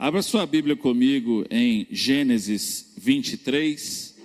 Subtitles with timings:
[0.00, 4.16] Abra sua Bíblia comigo em Gênesis 23.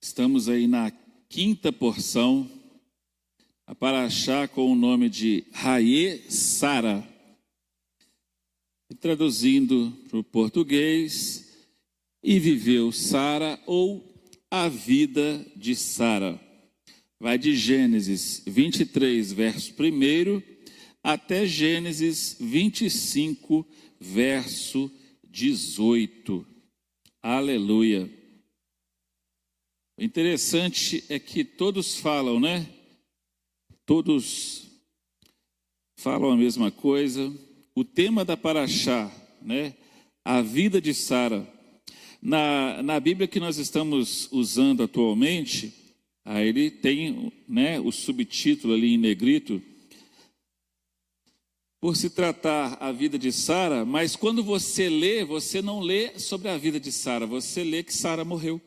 [0.00, 0.90] Estamos aí na
[1.28, 2.50] quinta porção,
[3.66, 7.09] a Paraxá com o nome de Raie Sara.
[8.98, 11.50] Traduzindo para o português,
[12.22, 14.04] e viveu Sara ou
[14.50, 16.40] a vida de Sara.
[17.18, 20.42] Vai de Gênesis 23, verso 1
[21.02, 23.66] até Gênesis 25,
[23.98, 24.90] verso
[25.24, 26.46] 18.
[27.22, 28.10] Aleluia.
[29.98, 32.66] O interessante é que todos falam, né?
[33.84, 34.66] Todos
[35.96, 37.30] falam a mesma coisa.
[37.80, 39.72] O tema da Paraxá, né?
[40.22, 41.50] A vida de Sara.
[42.20, 45.72] Na, na Bíblia que nós estamos usando atualmente,
[46.22, 49.62] aí ele tem né, o subtítulo ali em negrito,
[51.80, 56.50] por se tratar a vida de Sara, mas quando você lê, você não lê sobre
[56.50, 58.60] a vida de Sara, você lê que Sara morreu.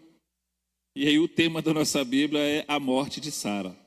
[0.96, 3.78] E aí o tema da nossa Bíblia é a morte de Sara.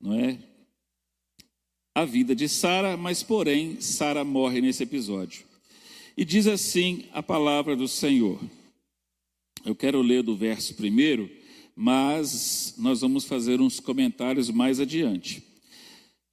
[0.00, 0.55] Não é?
[1.96, 5.46] A vida de Sara, mas porém Sara morre nesse episódio.
[6.14, 8.38] E diz assim a palavra do Senhor.
[9.64, 11.30] Eu quero ler do verso primeiro,
[11.74, 15.42] mas nós vamos fazer uns comentários mais adiante.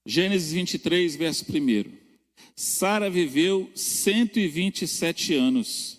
[0.06, 1.92] Gênesis 23, verso 1.
[2.54, 5.98] Sara viveu 127 anos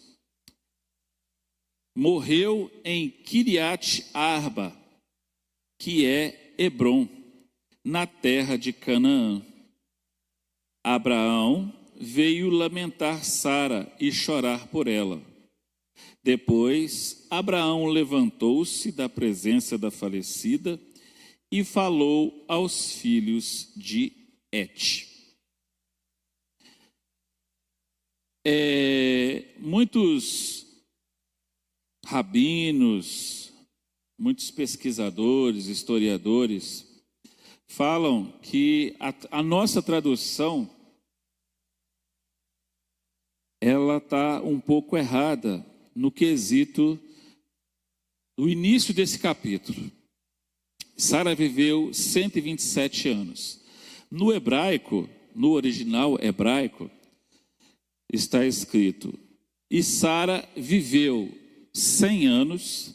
[1.94, 4.76] morreu em Kiriat Arba,
[5.78, 7.08] que é Hebron,
[7.84, 9.53] na terra de Canaã.
[10.84, 15.22] Abraão veio lamentar Sara e chorar por ela.
[16.22, 20.78] Depois, Abraão levantou-se da presença da falecida
[21.50, 24.12] e falou aos filhos de
[24.52, 25.08] Et.
[28.46, 30.66] É, muitos
[32.04, 33.52] rabinos,
[34.18, 36.86] muitos pesquisadores, historiadores,
[37.66, 40.73] falam que a, a nossa tradução
[43.66, 45.64] ela está um pouco errada
[45.96, 47.00] no quesito
[48.36, 49.90] do início desse capítulo.
[50.98, 53.62] Sara viveu 127 anos.
[54.10, 56.90] No hebraico, no original hebraico,
[58.12, 59.18] está escrito:
[59.70, 61.32] E Sara viveu
[61.72, 62.94] 100 anos,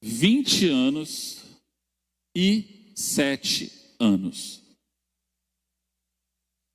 [0.00, 1.42] 20 anos
[2.34, 4.61] e 7 anos.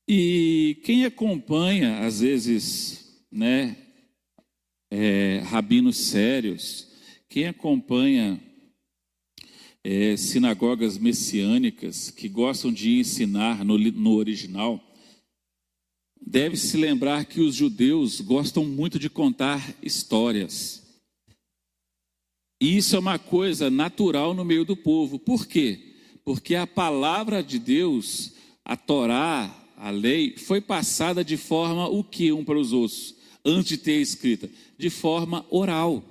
[0.07, 3.75] E quem acompanha, às vezes, né,
[4.89, 6.87] é, rabinos sérios,
[7.27, 8.41] quem acompanha
[9.83, 14.81] é, sinagogas messiânicas que gostam de ensinar no, no original,
[16.21, 20.83] deve se lembrar que os judeus gostam muito de contar histórias.
[22.61, 25.19] E isso é uma coisa natural no meio do povo.
[25.19, 25.95] Por quê?
[26.23, 28.33] Porque a palavra de Deus,
[28.65, 33.15] a Torá, a lei, foi passada de forma o que um para os outros,
[33.45, 34.49] antes de ter escrita?
[34.77, 36.03] De forma oral.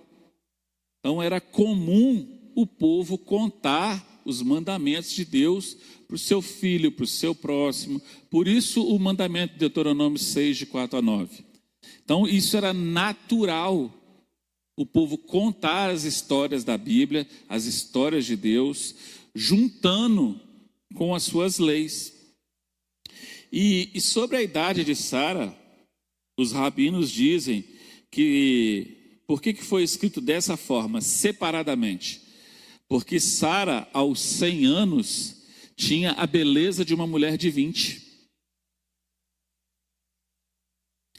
[1.01, 7.05] Então era comum o povo contar os mandamentos de Deus para o seu filho, para
[7.05, 8.01] o seu próximo.
[8.31, 11.45] Por isso o mandamento de Deuteronômio 6, de 4 a 9.
[12.05, 13.93] Então isso era natural,
[14.77, 18.95] o povo contar as histórias da Bíblia, as histórias de Deus,
[19.35, 20.41] juntando
[20.95, 22.16] com as suas leis.
[23.53, 25.53] E, e sobre a idade de Sara,
[26.37, 27.65] os rabinos dizem
[28.11, 32.23] que por que, que foi escrito dessa forma, separadamente?
[32.89, 35.43] Porque Sara, aos 100 anos,
[35.75, 38.07] tinha a beleza de uma mulher de 20.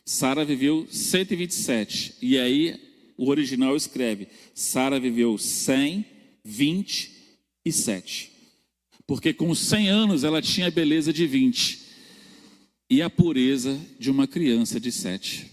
[0.06, 2.16] Sara viveu 127.
[2.22, 2.80] E aí
[3.18, 8.32] o original escreve: Sara viveu 127.
[9.06, 11.87] Porque com 100 anos ela tinha a beleza de 20
[12.90, 15.52] e a pureza de uma criança de 7.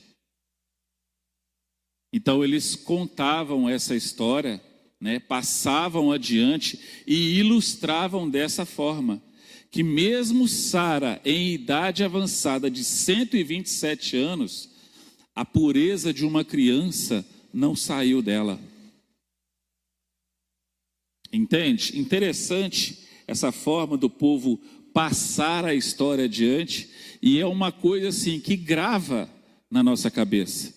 [2.13, 4.63] Então eles contavam essa história
[5.01, 9.23] né, passavam adiante e ilustravam dessa forma
[9.71, 14.71] que mesmo Sara em idade avançada de 127 anos,
[15.35, 18.61] a pureza de uma criança não saiu dela.
[21.33, 21.99] Entende?
[21.99, 24.59] Interessante essa forma do povo
[24.93, 26.89] passar a história adiante,
[27.27, 29.31] e é uma coisa assim que grava
[29.71, 30.75] na nossa cabeça.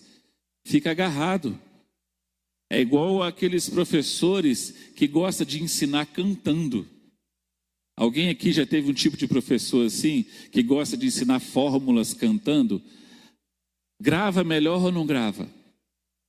[0.64, 1.60] fica agarrado.
[2.70, 6.88] É igual aqueles professores que gostam de ensinar cantando.
[7.94, 12.82] Alguém aqui já teve um tipo de professor assim, que gosta de ensinar fórmulas cantando?
[14.00, 15.46] Grava melhor ou não grava?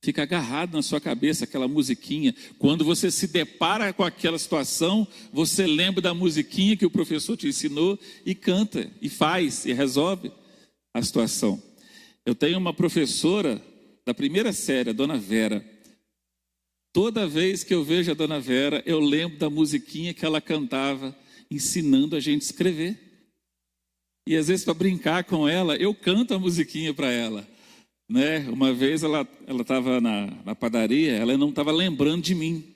[0.02, 2.34] Fica agarrado na sua cabeça aquela musiquinha.
[2.58, 7.46] Quando você se depara com aquela situação, você lembra da musiquinha que o professor te
[7.46, 10.32] ensinou e canta, e faz, e resolve
[10.94, 11.62] a situação.
[12.24, 13.62] Eu tenho uma professora
[14.06, 15.64] da primeira série, a dona Vera.
[16.92, 21.14] Toda vez que eu vejo a dona Vera, eu lembro da musiquinha que ela cantava,
[21.50, 22.98] ensinando a gente a escrever.
[24.26, 27.46] E às vezes, para brincar com ela, eu canto a musiquinha para ela.
[28.10, 28.40] Né?
[28.48, 32.74] Uma vez ela estava na, na padaria, ela não estava lembrando de mim.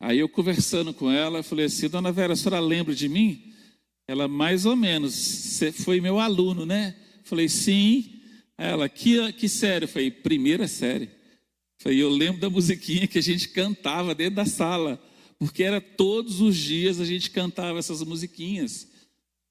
[0.00, 3.54] Aí eu conversando com ela, eu falei assim, dona Vera, a senhora lembra de mim?
[4.08, 6.96] Ela, mais ou menos, você foi meu aluno, né?
[7.22, 8.22] Falei, sim.
[8.58, 9.84] Ela, que, que série?
[9.84, 11.08] Eu falei, primeira série.
[11.80, 15.00] Falei, eu lembro da musiquinha que a gente cantava dentro da sala,
[15.38, 18.88] porque era todos os dias a gente cantava essas musiquinhas.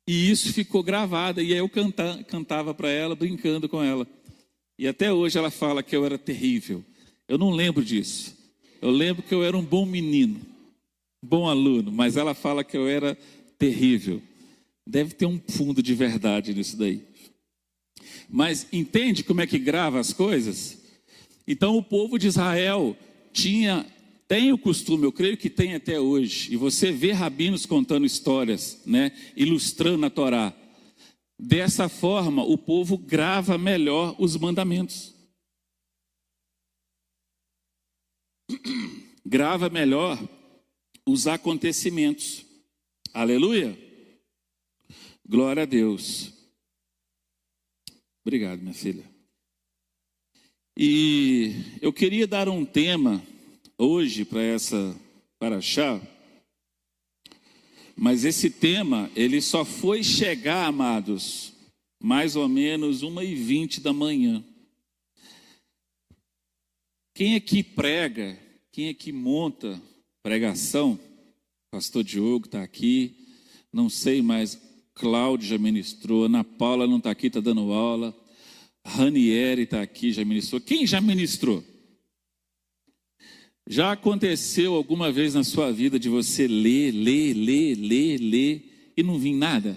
[0.05, 4.05] E isso ficou gravado, e aí eu canta, cantava para ela, brincando com ela.
[4.77, 6.83] E até hoje ela fala que eu era terrível.
[7.27, 8.35] Eu não lembro disso.
[8.81, 10.39] Eu lembro que eu era um bom menino,
[11.23, 13.17] bom aluno, mas ela fala que eu era
[13.57, 14.21] terrível.
[14.85, 17.01] Deve ter um fundo de verdade nisso daí.
[18.29, 20.77] Mas entende como é que grava as coisas?
[21.47, 22.95] Então o povo de Israel
[23.31, 23.85] tinha
[24.27, 28.81] tem o costume, eu creio que tem até hoje, e você vê rabinos contando histórias,
[28.83, 30.51] né, ilustrando a Torá.
[31.37, 35.13] Dessa forma, o povo grava melhor os mandamentos.
[39.25, 40.19] Grava melhor
[41.05, 42.45] os acontecimentos.
[43.11, 43.77] Aleluia.
[45.27, 46.31] Glória a Deus.
[48.23, 49.03] Obrigado, minha filha.
[50.77, 53.25] E eu queria dar um tema
[53.77, 54.95] hoje para essa
[55.39, 55.99] para chá
[57.95, 61.53] mas esse tema, ele só foi chegar, amados,
[62.01, 64.43] mais ou menos uma e vinte da manhã.
[67.15, 68.37] Quem é que prega,
[68.71, 69.81] quem é que monta
[70.21, 70.99] pregação?
[71.71, 73.15] Pastor Diogo está aqui,
[73.71, 74.61] não sei mais,
[74.93, 78.15] Cláudio já ministrou, Ana Paula não está aqui, está dando aula,
[78.85, 80.61] Ranieri está aqui, já ministrou.
[80.61, 81.63] Quem já ministrou?
[83.67, 89.01] Já aconteceu alguma vez na sua vida de você ler, ler, ler, ler, ler e
[89.01, 89.75] não vir nada?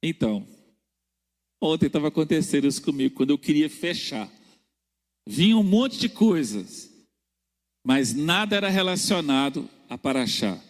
[0.00, 0.46] Então,
[1.60, 4.30] ontem estava acontecendo isso comigo, quando eu queria fechar.
[5.26, 6.88] Vinha um monte de coisas,
[7.84, 10.62] mas nada era relacionado a Paraxá.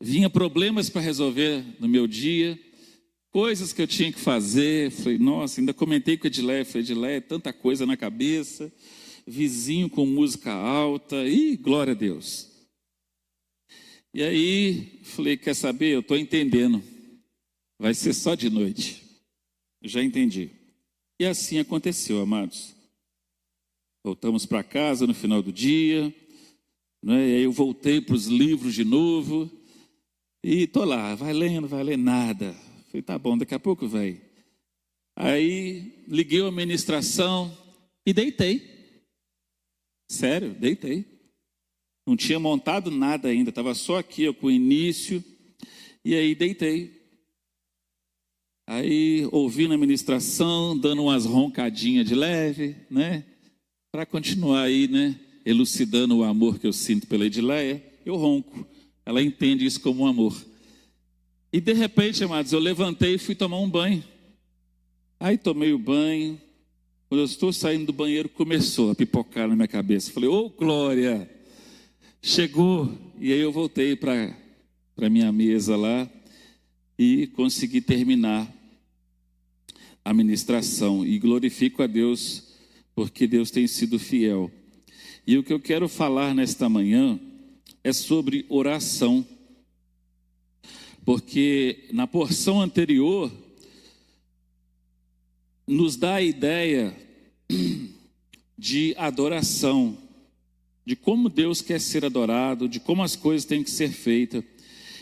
[0.00, 2.56] Vinha problemas para resolver no meu dia,
[3.32, 4.92] coisas que eu tinha que fazer.
[4.92, 8.72] Falei, nossa, ainda comentei com o Edilé, falei, Edilé, tanta coisa na cabeça
[9.26, 12.50] vizinho com música alta, e glória a Deus.
[14.14, 15.94] E aí, falei, quer saber?
[15.94, 16.82] Eu estou entendendo.
[17.78, 19.02] Vai ser só de noite.
[19.82, 20.50] Já entendi.
[21.18, 22.74] E assim aconteceu, amados.
[24.04, 26.14] Voltamos para casa no final do dia,
[27.02, 27.28] né?
[27.28, 29.50] e aí eu voltei para os livros de novo,
[30.44, 32.54] e estou lá, vai lendo, vai ler nada.
[32.86, 34.20] Falei, tá bom, daqui a pouco vai.
[35.16, 37.56] Aí liguei a administração
[38.06, 38.75] e deitei.
[40.08, 41.04] Sério, deitei.
[42.06, 45.22] Não tinha montado nada ainda, estava só aqui ó, com o início,
[46.04, 46.94] e aí deitei.
[48.68, 53.24] Aí ouvindo a ministração, dando umas roncadinhas de leve, né?
[53.90, 55.18] Para continuar aí, né?
[55.44, 58.66] Elucidando o amor que eu sinto pela Edileia, eu ronco.
[59.04, 60.36] Ela entende isso como um amor.
[61.52, 64.02] E de repente, amados, eu levantei e fui tomar um banho.
[65.18, 66.40] Aí tomei o banho,
[67.08, 70.10] quando eu estou saindo do banheiro, começou a pipocar na minha cabeça.
[70.10, 71.30] Falei, ô oh, glória!
[72.20, 72.92] Chegou!
[73.20, 74.36] E aí eu voltei para
[75.00, 76.10] a minha mesa lá
[76.98, 78.52] e consegui terminar
[80.04, 81.06] a ministração.
[81.06, 82.42] E glorifico a Deus,
[82.92, 84.50] porque Deus tem sido fiel.
[85.24, 87.20] E o que eu quero falar nesta manhã
[87.84, 89.24] é sobre oração.
[91.04, 93.30] Porque na porção anterior,
[95.66, 96.96] nos dá a ideia
[98.56, 99.98] de adoração,
[100.84, 104.44] de como Deus quer ser adorado, de como as coisas têm que ser feitas.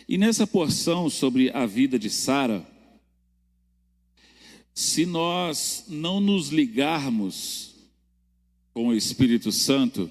[0.09, 2.67] E nessa porção sobre a vida de Sara,
[4.75, 7.75] se nós não nos ligarmos
[8.73, 10.11] com o Espírito Santo,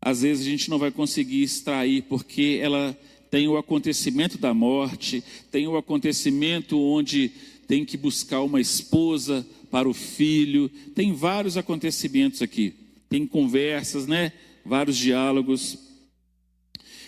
[0.00, 2.98] às vezes a gente não vai conseguir extrair, porque ela
[3.30, 7.30] tem o acontecimento da morte, tem o acontecimento onde
[7.68, 10.70] tem que buscar uma esposa para o filho.
[10.94, 12.74] Tem vários acontecimentos aqui.
[13.10, 14.32] Tem conversas, né?
[14.64, 15.78] Vários diálogos.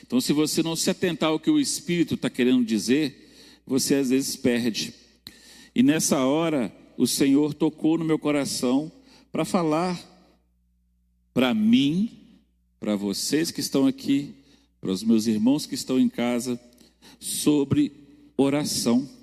[0.07, 3.33] Então, se você não se atentar ao que o Espírito está querendo dizer,
[3.67, 4.93] você às vezes perde.
[5.75, 8.93] E nessa hora, o Senhor tocou no meu coração
[9.33, 9.99] para falar
[11.33, 12.11] para mim,
[12.79, 14.35] para vocês que estão aqui,
[14.79, 16.61] para os meus irmãos que estão em casa,
[17.19, 17.93] sobre
[18.37, 19.20] oração.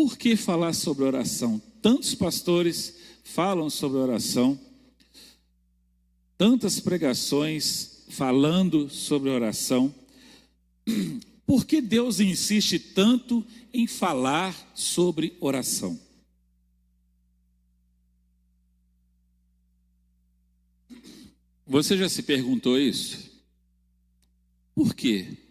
[0.00, 1.60] Por que falar sobre oração?
[1.82, 4.58] Tantos pastores falam sobre oração,
[6.38, 9.94] tantas pregações falando sobre oração.
[11.44, 16.00] Por que Deus insiste tanto em falar sobre oração?
[21.66, 23.30] Você já se perguntou isso?
[24.74, 25.49] Por quê?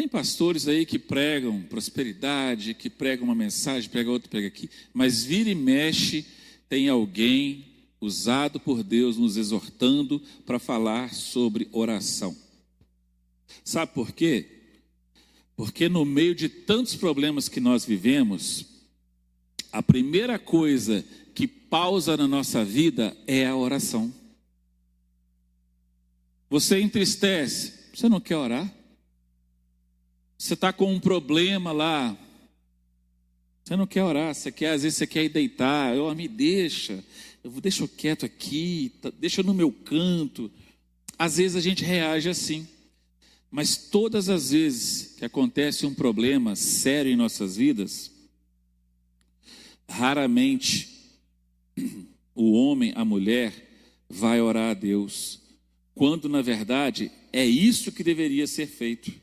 [0.00, 5.22] Tem pastores aí que pregam prosperidade, que pregam uma mensagem, prega outro, prega aqui, mas
[5.22, 6.24] vira e mexe,
[6.70, 7.66] tem alguém
[8.00, 12.34] usado por Deus nos exortando para falar sobre oração.
[13.62, 14.46] Sabe por quê?
[15.54, 18.64] Porque no meio de tantos problemas que nós vivemos,
[19.70, 21.04] a primeira coisa
[21.34, 24.10] que pausa na nossa vida é a oração.
[26.48, 28.79] Você entristece, você não quer orar?
[30.40, 32.16] Você está com um problema lá,
[33.62, 37.04] você não quer orar, você quer, às vezes você quer ir deitar, oh, me deixa,
[37.44, 40.50] eu vou deixa eu quieto aqui, tá, deixa eu no meu canto.
[41.18, 42.66] Às vezes a gente reage assim.
[43.50, 48.10] Mas todas as vezes que acontece um problema sério em nossas vidas,
[49.86, 50.88] raramente
[52.34, 53.52] o homem, a mulher,
[54.08, 55.38] vai orar a Deus
[55.94, 59.19] quando na verdade é isso que deveria ser feito.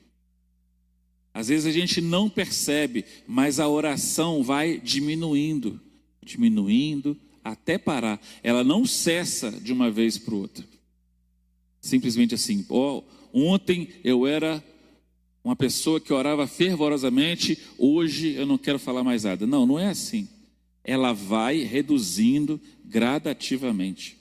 [1.38, 5.80] Às vezes a gente não percebe, mas a oração vai diminuindo,
[6.26, 8.20] diminuindo até parar.
[8.42, 10.66] Ela não cessa de uma vez para outra.
[11.80, 14.64] Simplesmente assim, oh, ontem eu era
[15.44, 19.46] uma pessoa que orava fervorosamente, hoje eu não quero falar mais nada.
[19.46, 20.28] Não, não é assim.
[20.84, 24.18] Ela vai reduzindo gradativamente.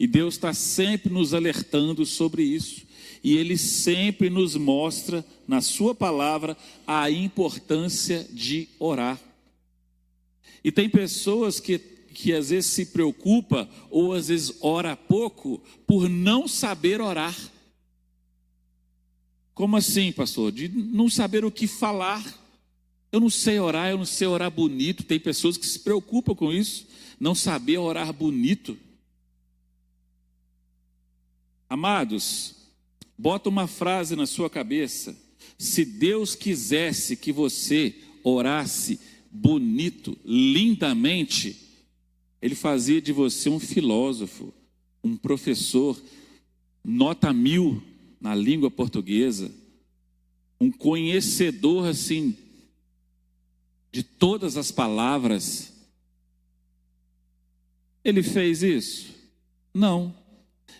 [0.00, 2.83] E Deus está sempre nos alertando sobre isso.
[3.24, 6.54] E Ele sempre nos mostra, na Sua palavra,
[6.86, 9.18] a importância de orar.
[10.62, 16.06] E tem pessoas que, que às vezes se preocupa ou às vezes ora pouco por
[16.06, 17.34] não saber orar.
[19.54, 20.52] Como assim, pastor?
[20.52, 22.22] De não saber o que falar.
[23.10, 25.04] Eu não sei orar, eu não sei orar bonito.
[25.04, 26.86] Tem pessoas que se preocupam com isso,
[27.18, 28.76] não saber orar bonito.
[31.70, 32.63] Amados,
[33.16, 35.16] bota uma frase na sua cabeça.
[35.58, 38.98] Se Deus quisesse que você orasse
[39.30, 41.56] bonito, lindamente,
[42.40, 44.52] Ele fazia de você um filósofo,
[45.02, 46.00] um professor,
[46.82, 47.82] nota mil
[48.20, 49.50] na língua portuguesa,
[50.60, 52.36] um conhecedor assim
[53.92, 55.72] de todas as palavras.
[58.04, 59.14] Ele fez isso?
[59.72, 60.14] Não.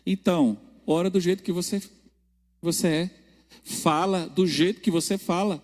[0.04, 1.82] Então, ora do jeito que você,
[2.64, 3.10] você é.
[3.62, 5.62] Fala do jeito que você fala.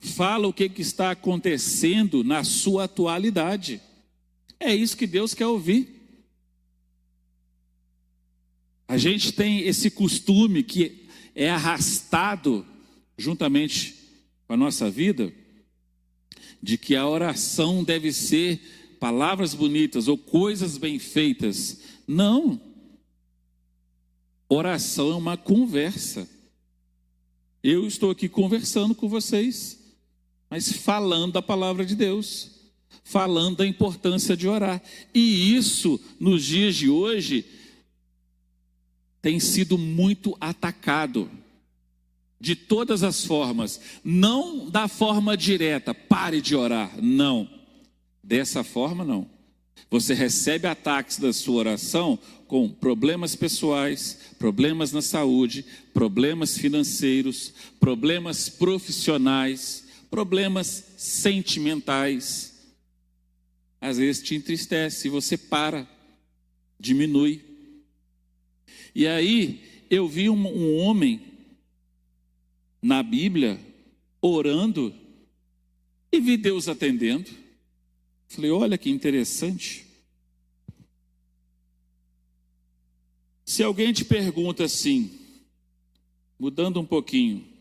[0.00, 3.80] Fala o que, que está acontecendo na sua atualidade.
[4.58, 6.00] É isso que Deus quer ouvir.
[8.88, 12.66] A gente tem esse costume que é arrastado
[13.16, 13.94] juntamente
[14.46, 15.32] com a nossa vida,
[16.62, 18.60] de que a oração deve ser
[19.00, 21.80] palavras bonitas ou coisas bem feitas.
[22.06, 22.71] Não.
[24.54, 26.28] Oração é uma conversa.
[27.62, 29.78] Eu estou aqui conversando com vocês,
[30.50, 32.50] mas falando a palavra de Deus,
[33.02, 34.82] falando da importância de orar.
[35.14, 37.46] E isso, nos dias de hoje,
[39.22, 41.30] tem sido muito atacado
[42.38, 47.48] de todas as formas, não da forma direta, pare de orar, não.
[48.22, 49.30] Dessa forma, não.
[49.90, 58.48] Você recebe ataques da sua oração com problemas pessoais, problemas na saúde, problemas financeiros, problemas
[58.48, 62.74] profissionais, problemas sentimentais.
[63.80, 65.88] Às vezes te entristece você para,
[66.78, 67.42] diminui.
[68.94, 71.20] E aí eu vi um, um homem
[72.82, 73.58] na Bíblia
[74.20, 74.94] orando
[76.10, 77.30] e vi Deus atendendo.
[78.34, 79.86] Falei, olha que interessante.
[83.44, 85.18] Se alguém te pergunta assim,
[86.38, 87.52] mudando um pouquinho,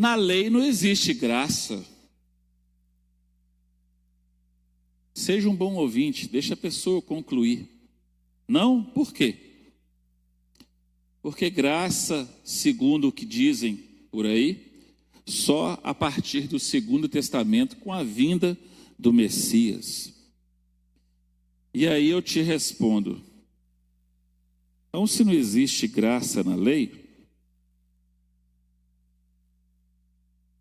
[0.00, 1.86] Na lei não existe graça.
[5.12, 7.68] Seja um bom ouvinte, deixa a pessoa concluir.
[8.48, 8.82] Não?
[8.82, 9.36] Por quê?
[11.20, 13.76] Porque graça, segundo o que dizem
[14.10, 14.69] por aí,
[15.26, 18.58] só a partir do Segundo Testamento, com a vinda
[18.98, 20.12] do Messias.
[21.72, 23.22] E aí eu te respondo:
[24.88, 27.08] então, se não existe graça na lei,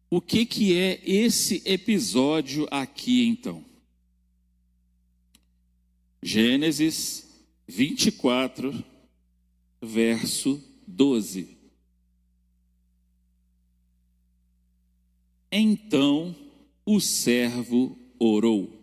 [0.10, 3.66] o que, que é esse episódio aqui então?
[6.22, 7.28] Gênesis
[7.68, 8.84] 24,
[9.82, 11.59] verso 12.
[15.52, 16.36] Então
[16.86, 18.80] o servo orou.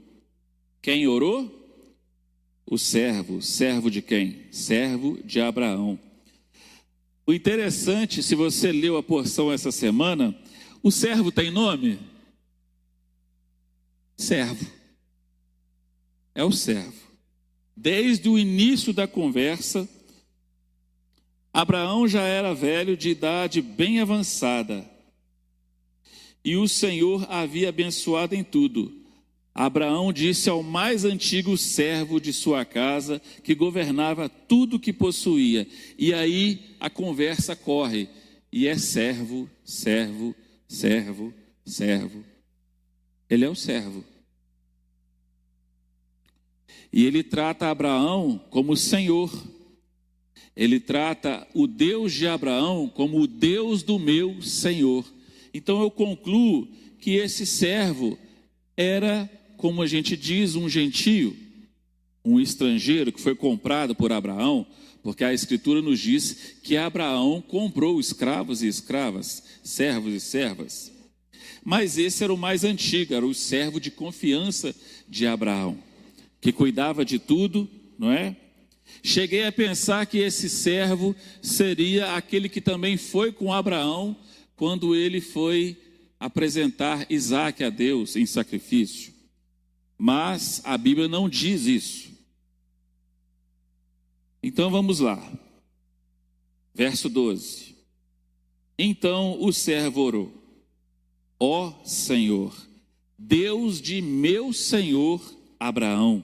[0.82, 1.52] Quem orou?
[2.64, 3.40] O servo.
[3.40, 4.46] Servo de quem?
[4.50, 5.98] Servo de Abraão.
[7.26, 10.36] O interessante, se você leu a porção essa semana,
[10.82, 11.98] o servo tem nome?
[14.16, 14.66] Servo.
[16.34, 17.06] É o servo.
[17.76, 19.88] Desde o início da conversa,
[21.52, 24.95] Abraão já era velho de idade bem avançada
[26.46, 28.94] e o Senhor havia abençoado em tudo.
[29.52, 35.66] Abraão disse ao mais antigo servo de sua casa, que governava tudo que possuía.
[35.98, 38.08] E aí a conversa corre,
[38.52, 40.36] e é servo, servo,
[40.68, 41.34] servo,
[41.64, 42.24] servo.
[43.28, 44.04] Ele é o servo.
[46.92, 49.32] E ele trata Abraão como Senhor.
[50.54, 55.15] Ele trata o Deus de Abraão como o Deus do meu Senhor.
[55.56, 56.68] Então eu concluo
[57.00, 58.18] que esse servo
[58.76, 61.34] era, como a gente diz, um gentio,
[62.22, 64.66] um estrangeiro que foi comprado por Abraão,
[65.02, 70.92] porque a Escritura nos diz que Abraão comprou escravos e escravas, servos e servas.
[71.64, 74.74] Mas esse era o mais antigo, era o servo de confiança
[75.08, 75.78] de Abraão,
[76.38, 77.66] que cuidava de tudo,
[77.98, 78.36] não é?
[79.02, 84.14] Cheguei a pensar que esse servo seria aquele que também foi com Abraão
[84.56, 85.76] quando ele foi
[86.18, 89.12] apresentar Isaac a Deus em sacrifício.
[89.98, 92.10] Mas a Bíblia não diz isso.
[94.42, 95.32] Então vamos lá.
[96.74, 97.76] Verso 12.
[98.78, 100.32] Então o servo orou:
[101.38, 102.54] Ó Senhor,
[103.18, 105.22] Deus de meu senhor
[105.58, 106.22] Abraão,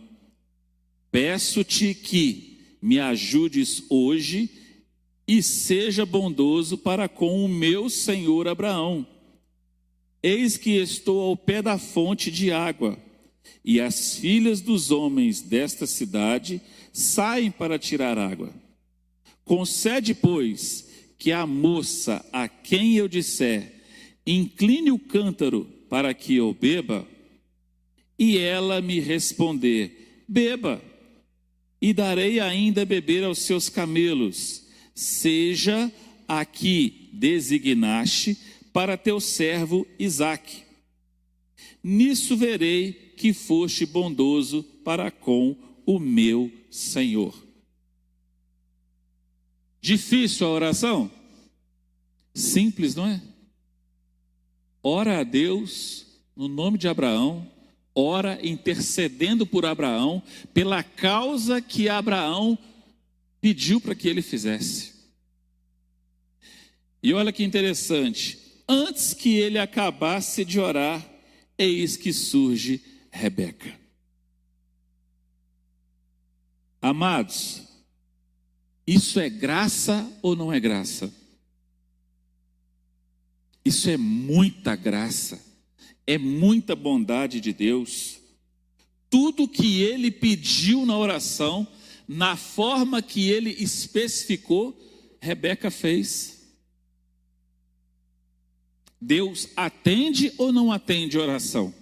[1.10, 4.61] peço-te que me ajudes hoje
[5.26, 9.06] e seja bondoso para com o meu senhor Abraão.
[10.22, 12.98] Eis que estou ao pé da fonte de água,
[13.64, 16.60] e as filhas dos homens desta cidade
[16.92, 18.52] saem para tirar água.
[19.44, 23.80] Concede, pois, que a moça a quem eu disser,
[24.26, 27.06] incline o cântaro para que eu beba,
[28.18, 30.82] e ela me responder, beba,
[31.80, 34.61] e darei ainda beber aos seus camelos
[34.94, 35.92] seja
[36.26, 38.36] a que designaste
[38.72, 40.62] para teu servo Isaque.
[41.82, 47.34] Nisso verei que foste bondoso para com o meu Senhor.
[49.80, 51.10] Difícil a oração?
[52.32, 53.20] Simples, não é?
[54.82, 57.46] Ora a Deus no nome de Abraão,
[57.94, 60.22] ora intercedendo por Abraão,
[60.54, 62.58] pela causa que Abraão
[63.42, 64.92] pediu para que ele fizesse.
[67.02, 71.04] E olha que interessante, antes que ele acabasse de orar,
[71.58, 73.78] eis que surge Rebeca.
[76.80, 77.62] Amados,
[78.86, 81.12] isso é graça ou não é graça?
[83.64, 85.44] Isso é muita graça,
[86.06, 88.18] é muita bondade de Deus.
[89.10, 91.66] Tudo que ele pediu na oração,
[92.12, 94.78] na forma que ele especificou,
[95.18, 96.42] Rebeca fez.
[99.00, 101.74] Deus atende ou não atende oração?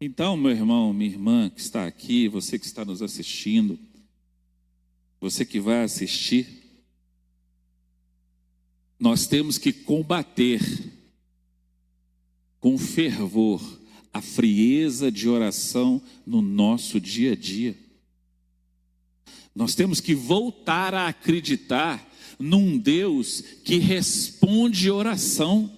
[0.00, 3.78] Então, meu irmão, minha irmã que está aqui, você que está nos assistindo,
[5.20, 6.46] você que vai assistir,
[8.98, 10.60] nós temos que combater
[12.60, 13.60] com fervor
[14.12, 17.87] a frieza de oração no nosso dia a dia.
[19.58, 25.68] Nós temos que voltar a acreditar num Deus que responde oração.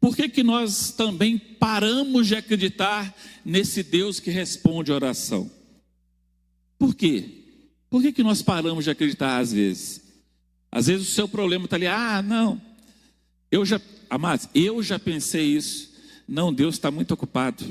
[0.00, 5.48] Por que, que nós também paramos de acreditar nesse Deus que responde oração?
[6.76, 7.44] Por quê?
[7.88, 10.00] Por que, que nós paramos de acreditar às vezes?
[10.72, 12.60] Às vezes o seu problema está ali, ah, não,
[13.48, 15.92] eu já, amados, eu já pensei isso.
[16.26, 17.64] Não, Deus está muito ocupado.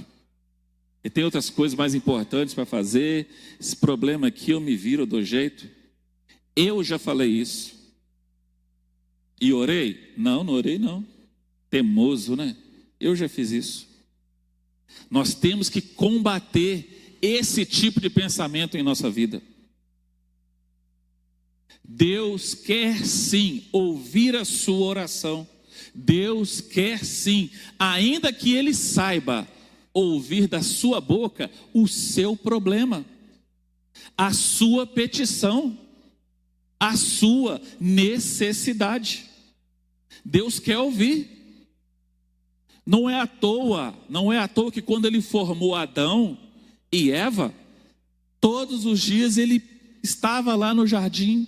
[1.07, 3.29] E tem outras coisas mais importantes para fazer.
[3.57, 5.65] Esse problema aqui eu me viro do jeito.
[6.53, 7.93] Eu já falei isso.
[9.39, 10.13] E orei?
[10.17, 11.07] Não, não orei não.
[11.69, 12.57] Temoso, né?
[12.99, 13.87] Eu já fiz isso.
[15.09, 19.41] Nós temos que combater esse tipo de pensamento em nossa vida.
[21.87, 25.47] Deus quer sim ouvir a sua oração.
[25.95, 29.47] Deus quer sim, ainda que ele saiba
[29.93, 33.05] ouvir da sua boca o seu problema,
[34.17, 35.77] a sua petição,
[36.79, 39.25] a sua necessidade.
[40.23, 41.35] Deus quer ouvir.
[42.85, 46.37] Não é à toa, não é à toa que quando ele formou Adão
[46.91, 47.53] e Eva,
[48.39, 49.61] todos os dias ele
[50.01, 51.47] estava lá no jardim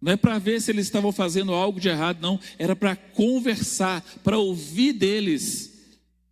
[0.00, 2.38] não é para ver se eles estavam fazendo algo de errado, não.
[2.58, 5.75] Era para conversar, para ouvir deles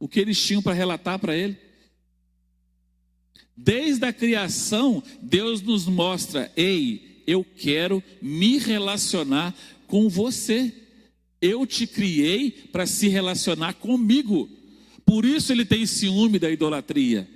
[0.05, 1.57] o que eles tinham para relatar para ele.
[3.57, 10.71] Desde a criação, Deus nos mostra: ei, eu quero me relacionar com você.
[11.41, 14.47] Eu te criei para se relacionar comigo.
[15.07, 17.27] Por isso ele tem ciúme da idolatria.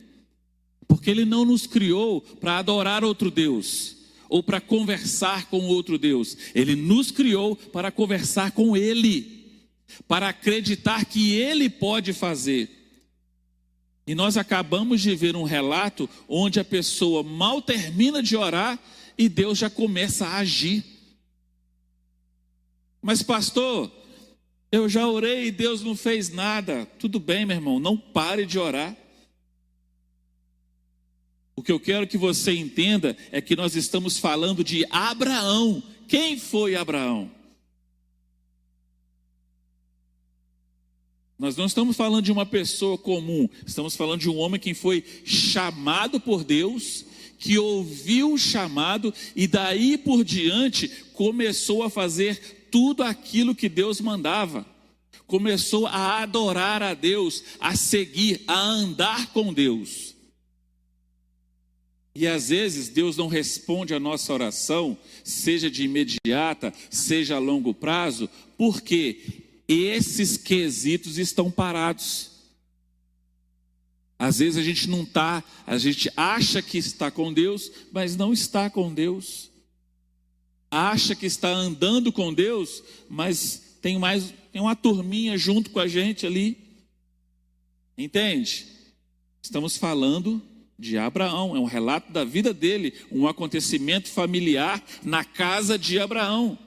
[0.87, 3.97] Porque ele não nos criou para adorar outro Deus
[4.29, 6.37] ou para conversar com outro Deus.
[6.55, 9.38] Ele nos criou para conversar com Ele,
[10.07, 12.79] para acreditar que Ele pode fazer.
[14.07, 18.79] E nós acabamos de ver um relato onde a pessoa mal termina de orar
[19.19, 20.83] e Deus já começa a agir.
[23.03, 23.93] Mas, pastor,
[24.73, 26.87] eu já orei e Deus não fez nada.
[26.99, 28.97] Tudo bem, meu irmão, não pare de orar.
[31.55, 35.83] O que eu quero que você entenda é que nós estamos falando de Abraão.
[36.07, 37.31] Quem foi Abraão?
[41.39, 45.05] Nós não estamos falando de uma pessoa comum, estamos falando de um homem que foi
[45.25, 47.05] chamado por Deus,
[47.39, 54.01] que ouviu o chamado e daí por diante começou a fazer tudo aquilo que Deus
[54.01, 54.67] mandava.
[55.29, 60.17] Começou a adorar a Deus, a seguir, a andar com Deus.
[62.17, 67.73] E às vezes Deus não responde a nossa oração, seja de imediata, seja a longo
[67.73, 72.31] prazo, porque esses quesitos estão parados.
[74.19, 78.33] Às vezes a gente não está, a gente acha que está com Deus, mas não
[78.33, 79.51] está com Deus.
[80.71, 85.87] Acha que está andando com Deus, mas tem mais, tem uma turminha junto com a
[85.87, 86.59] gente ali.
[87.97, 88.67] Entende?
[89.41, 90.43] Estamos falando
[90.79, 96.59] de Abraão, é um relato da vida dele, um acontecimento familiar na casa de Abraão.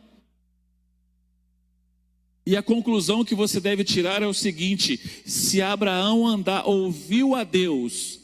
[2.51, 7.45] E a conclusão que você deve tirar é o seguinte: se Abraão andar, ouviu a
[7.45, 8.19] Deus,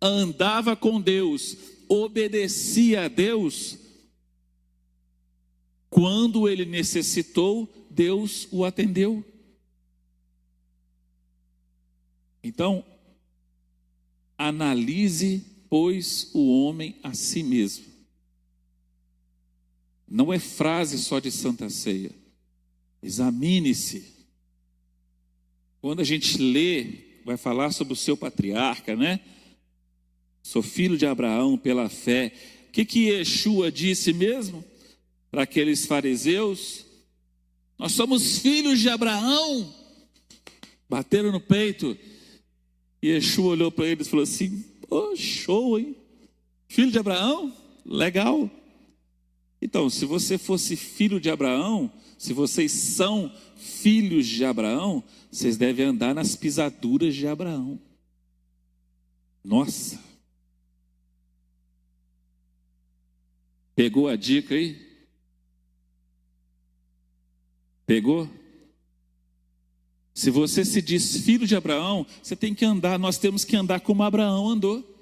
[0.00, 3.76] andava com Deus, obedecia a Deus,
[5.90, 9.22] quando ele necessitou, Deus o atendeu.
[12.42, 12.82] Então,
[14.38, 17.84] Analise, pois, o homem a si mesmo.
[20.08, 22.19] Não é frase só de Santa Ceia.
[23.02, 24.04] Examine-se.
[25.80, 29.20] Quando a gente lê, vai falar sobre o seu patriarca, né?
[30.42, 32.32] Sou filho de Abraão pela fé.
[32.68, 34.64] O que que Yeshua disse mesmo
[35.30, 36.84] para aqueles fariseus?
[37.78, 39.74] Nós somos filhos de Abraão.
[40.88, 41.96] Bateram no peito.
[43.02, 45.96] E Yeshua olhou para eles e falou assim: oh, show, hein?
[46.68, 47.56] Filho de Abraão?
[47.84, 48.50] Legal.
[49.62, 55.86] Então, se você fosse filho de Abraão, se vocês são filhos de Abraão, vocês devem
[55.86, 57.80] andar nas pisaduras de Abraão.
[59.44, 60.00] Nossa.
[63.74, 64.88] Pegou a dica aí?
[67.86, 68.28] Pegou?
[70.14, 73.80] Se você se diz filho de Abraão, você tem que andar, nós temos que andar
[73.80, 74.99] como Abraão andou.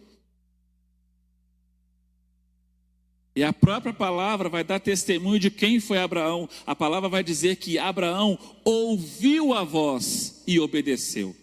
[3.38, 6.48] E a própria palavra vai dar testemunho de quem foi Abraão.
[6.66, 11.36] A palavra vai dizer que Abraão ouviu a voz e obedeceu.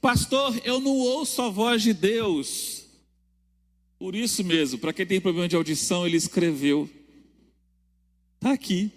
[0.00, 2.86] Pastor, eu não ouço a voz de Deus.
[4.00, 6.90] Por isso mesmo, para quem tem problema de audição, ele escreveu.
[8.34, 8.90] Está aqui.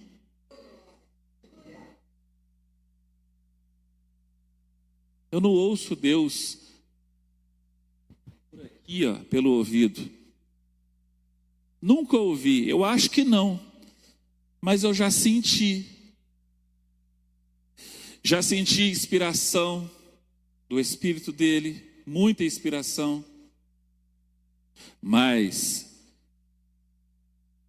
[5.32, 6.58] Eu não ouço Deus
[8.50, 10.21] por aqui, ó, pelo ouvido.
[11.82, 13.60] Nunca ouvi, eu acho que não.
[14.62, 15.86] mas eu já senti.
[18.24, 19.90] Já senti inspiração
[20.70, 23.26] do Espírito dele, muita inspiração.
[25.02, 25.90] Mas,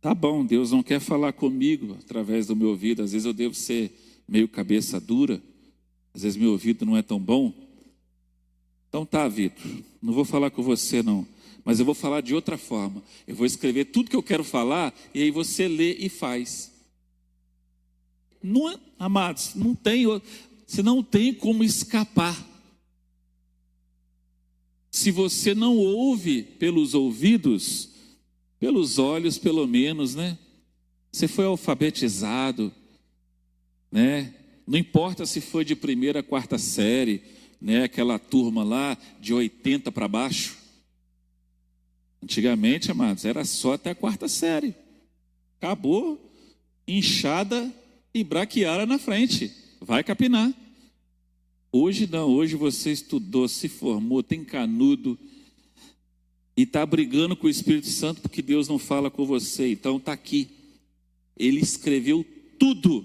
[0.01, 3.03] tá bom, Deus não quer falar comigo através do meu ouvido.
[3.03, 3.91] Às vezes eu devo ser
[4.29, 5.43] meio cabeça dura,
[6.13, 7.53] às vezes meu ouvido não é tão bom.
[8.89, 9.65] Então tá, Vitor,
[10.03, 11.27] não vou falar com você não,
[11.65, 13.03] mas eu vou falar de outra forma.
[13.27, 16.73] Eu vou escrever tudo que eu quero falar e aí você lê e faz.
[18.43, 20.05] Não, é, amados, não tem,
[20.67, 22.51] você não tem como escapar.
[24.91, 27.91] Se você não ouve pelos ouvidos,
[28.59, 30.39] pelos olhos pelo menos, né?
[31.11, 32.73] Você foi alfabetizado,
[33.91, 34.35] né?
[34.67, 37.23] Não importa se foi de primeira a quarta série,
[37.61, 37.85] né?
[37.85, 40.62] Aquela turma lá de 80 para baixo.
[42.23, 44.75] Antigamente, amados, era só até a quarta série.
[45.59, 46.33] Acabou,
[46.87, 47.73] inchada
[48.15, 49.51] e braquiara na frente.
[49.81, 50.53] Vai capinar.
[51.73, 55.19] Hoje não, hoje você estudou, se formou, tem canudo
[56.57, 59.73] e está brigando com o Espírito Santo porque Deus não fala com você.
[59.73, 60.49] Então está aqui.
[61.37, 62.25] Ele escreveu
[62.59, 63.05] tudo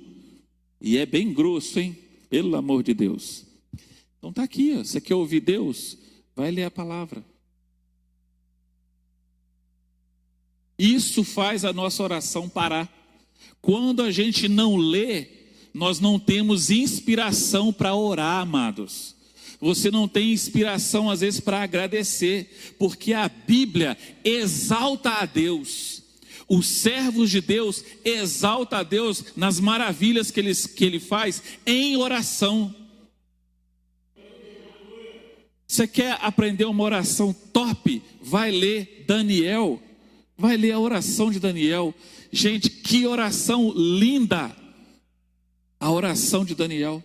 [0.82, 1.98] e é bem grosso, hein?
[2.30, 3.46] Pelo amor de Deus.
[4.18, 4.76] Então está aqui.
[4.78, 4.84] Ó.
[4.84, 5.98] Você quer ouvir Deus?
[6.36, 7.24] Vai ler a palavra.
[10.78, 12.92] Isso faz a nossa oração parar.
[13.62, 15.28] Quando a gente não lê,
[15.74, 19.16] nós não temos inspiração para orar, amados.
[19.60, 26.04] Você não tem inspiração às vezes para agradecer, porque a Bíblia exalta a Deus.
[26.48, 31.98] Os servos de Deus exalta a Deus nas maravilhas que ele, que ele faz em
[31.98, 32.74] oração.
[35.68, 38.02] Você quer aprender uma oração top?
[38.22, 39.82] Vai ler Daniel.
[40.38, 41.94] Vai ler a oração de Daniel.
[42.32, 44.56] Gente, que oração linda!
[45.80, 47.04] a oração de Daniel.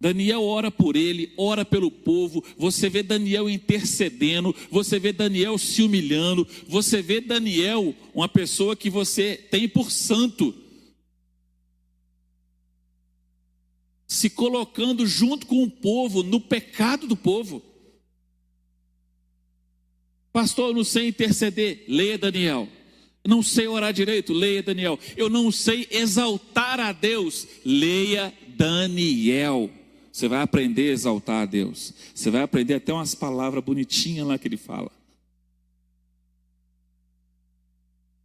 [0.00, 2.44] Daniel ora por ele, ora pelo povo.
[2.58, 8.90] Você vê Daniel intercedendo, você vê Daniel se humilhando, você vê Daniel, uma pessoa que
[8.90, 10.54] você tem por santo,
[14.06, 17.62] se colocando junto com o povo no pecado do povo.
[20.34, 21.84] Pastor, não sei interceder.
[21.88, 22.68] Leia Daniel
[23.26, 24.98] não sei orar direito, leia Daniel.
[25.16, 29.70] Eu não sei exaltar a Deus, leia Daniel.
[30.12, 31.92] Você vai aprender a exaltar a Deus.
[32.14, 34.90] Você vai aprender até umas palavras bonitinhas lá que ele fala.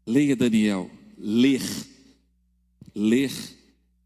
[0.06, 0.92] Leia Daniel.
[1.18, 1.64] Ler.
[2.94, 3.32] Ler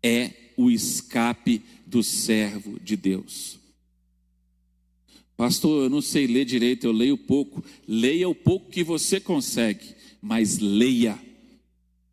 [0.01, 3.59] é o escape do servo de Deus.
[5.43, 7.61] Pastor, eu não sei ler direito, eu leio pouco.
[7.85, 11.19] Leia o pouco que você consegue mas leia.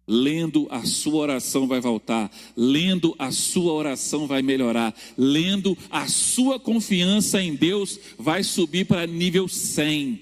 [0.04, 6.58] Lendo a sua oração vai voltar, lendo a sua oração vai melhorar, lendo a sua
[6.58, 10.20] confiança em Deus vai subir para nível 100.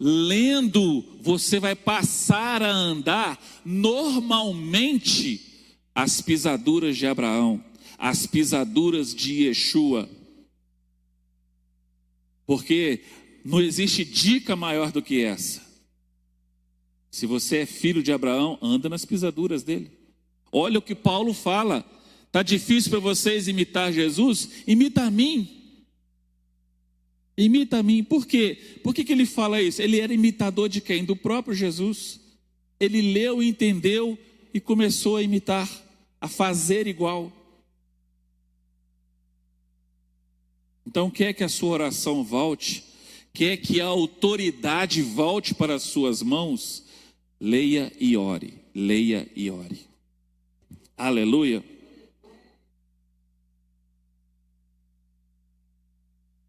[0.00, 5.40] Lendo, você vai passar a andar normalmente
[5.94, 7.62] as pisaduras de Abraão,
[7.96, 10.08] as pisaduras de Yeshua.
[12.46, 13.00] Porque
[13.44, 15.62] não existe dica maior do que essa.
[17.10, 19.90] Se você é filho de Abraão, anda nas pisaduras dele.
[20.50, 21.84] Olha o que Paulo fala.
[22.32, 24.48] Tá difícil para vocês imitar Jesus?
[24.66, 25.48] Imita a mim.
[27.36, 28.02] Imita a mim.
[28.02, 28.58] Por quê?
[28.82, 29.82] Por que, que ele fala isso?
[29.82, 31.04] Ele era imitador de quem?
[31.04, 32.20] Do próprio Jesus.
[32.80, 34.18] Ele leu, entendeu
[34.52, 35.68] e começou a imitar,
[36.20, 37.32] a fazer igual.
[40.86, 42.84] Então, quer que a sua oração volte?
[43.32, 46.84] Quer que a autoridade volte para as suas mãos?
[47.40, 49.80] Leia e ore, leia e ore.
[50.96, 51.64] Aleluia.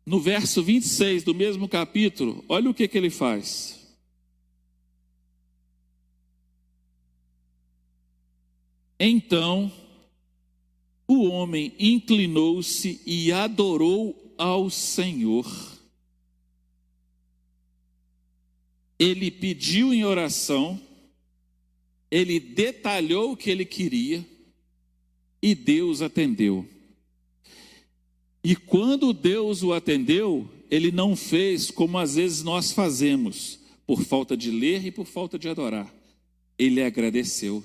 [0.06, 3.80] No verso 26 do mesmo capítulo, olha o que, que ele faz.
[9.00, 9.72] Então
[11.08, 15.46] o homem inclinou-se e adorou ao Senhor
[18.98, 20.80] ele pediu em oração,
[22.10, 24.26] ele detalhou o que ele queria
[25.42, 26.68] e Deus atendeu.
[28.44, 34.38] E quando Deus o atendeu, ele não fez como às vezes nós fazemos, por falta
[34.38, 35.94] de ler e por falta de adorar.
[36.58, 37.64] Ele agradeceu.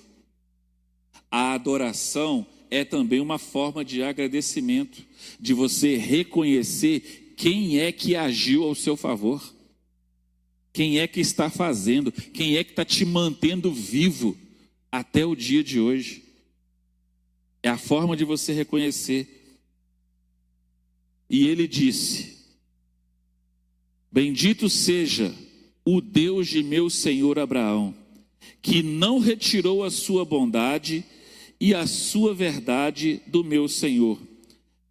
[1.30, 5.04] A adoração é também uma forma de agradecimento,
[5.38, 9.42] de você reconhecer quem é que agiu ao seu favor.
[10.72, 12.12] Quem é que está fazendo?
[12.12, 14.38] Quem é que está te mantendo vivo
[14.90, 16.22] até o dia de hoje?
[17.62, 19.58] É a forma de você reconhecer.
[21.28, 22.36] E ele disse:
[24.12, 25.34] Bendito seja
[25.84, 27.94] o Deus de meu senhor Abraão,
[28.62, 31.04] que não retirou a sua bondade
[31.60, 34.18] e a sua verdade do meu senhor.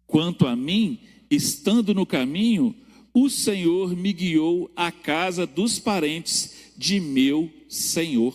[0.06, 2.74] Quanto a mim, estando no caminho,
[3.12, 8.34] o Senhor me guiou à casa dos parentes de meu Senhor.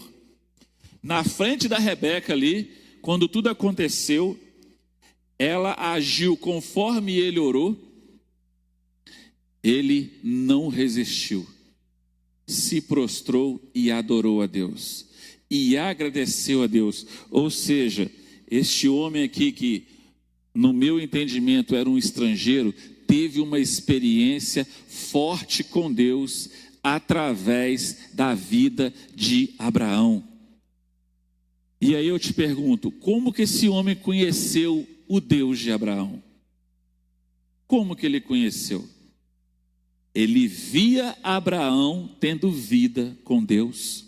[1.02, 2.72] Na frente da Rebeca ali,
[3.02, 4.38] quando tudo aconteceu,
[5.38, 7.78] ela agiu conforme ele orou,
[9.64, 11.46] ele não resistiu,
[12.46, 15.06] se prostrou e adorou a Deus,
[15.50, 17.06] e agradeceu a Deus.
[17.32, 18.12] Ou seja,
[18.50, 19.88] este homem aqui, que
[20.54, 22.74] no meu entendimento era um estrangeiro,
[23.08, 26.50] teve uma experiência forte com Deus
[26.82, 30.24] através da vida de Abraão.
[31.82, 36.24] E aí eu te pergunto, como que esse homem conheceu o Deus de Abraão?
[37.68, 38.88] Como que ele conheceu?
[40.14, 44.05] Ele via Abraão tendo vida com Deus.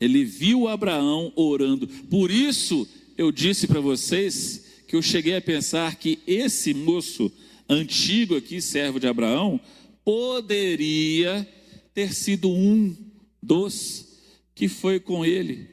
[0.00, 1.86] Ele viu Abraão orando.
[1.86, 7.30] Por isso eu disse para vocês que eu cheguei a pensar que esse moço
[7.68, 9.60] antigo aqui, servo de Abraão,
[10.04, 11.46] poderia
[11.94, 12.96] ter sido um
[13.42, 14.18] dos
[14.54, 15.68] que foi com ele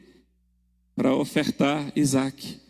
[0.94, 2.60] para ofertar Isaac.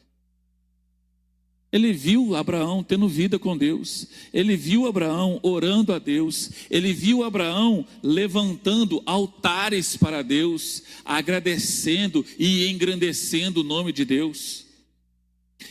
[1.70, 7.22] Ele viu Abraão tendo vida com Deus, ele viu Abraão orando a Deus, ele viu
[7.22, 14.64] Abraão levantando altares para Deus, agradecendo e engrandecendo o nome de Deus.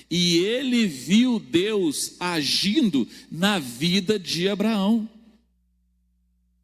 [0.10, 5.10] E ele viu Deus agindo na vida de Abraão,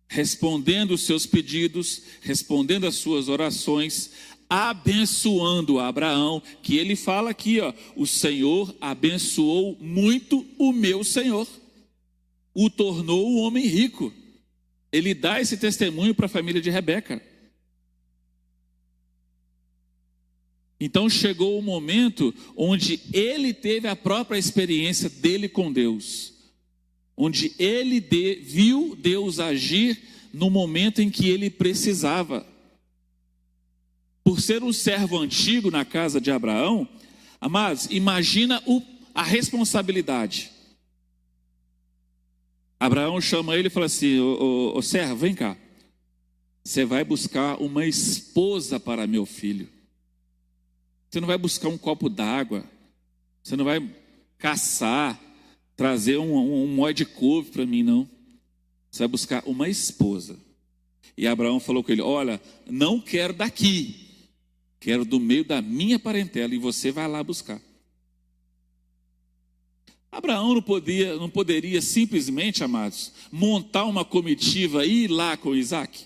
[0.07, 4.11] respondendo os seus pedidos, respondendo as suas orações,
[4.55, 11.47] abençoando Abraão, que ele fala aqui, ó, o Senhor abençoou muito o meu Senhor,
[12.53, 14.13] o tornou um homem rico.
[14.91, 17.19] Ele dá esse testemunho para a família de Rebeca.
[20.79, 26.31] Então chegou o momento onde ele teve a própria experiência dele com Deus,
[27.17, 29.99] onde ele de, viu Deus agir
[30.31, 32.52] no momento em que ele precisava.
[34.23, 36.87] Por ser um servo antigo na casa de Abraão,
[37.41, 38.81] amados, imagina o,
[39.13, 40.51] a responsabilidade.
[42.79, 45.57] Abraão chama ele e fala assim: ô, ô, ô servo, vem cá.
[46.63, 49.69] Você vai buscar uma esposa para meu filho.
[51.09, 52.63] Você não vai buscar um copo d'água.
[53.43, 53.87] Você não vai
[54.37, 55.19] caçar,
[55.75, 58.09] trazer um, um, um de couve para mim, não.
[58.89, 60.37] Você vai buscar uma esposa.
[61.17, 64.02] E Abraão falou com ele: Olha, não quero daqui,
[64.83, 67.61] quero do meio da minha parentela, e você vai lá buscar.
[70.11, 76.05] Abraão não, podia, não poderia simplesmente, amados, montar uma comitiva e ir lá com Isaac?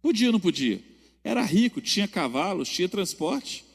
[0.00, 0.82] Podia ou não podia?
[1.22, 3.66] Era rico, tinha cavalos, tinha transporte.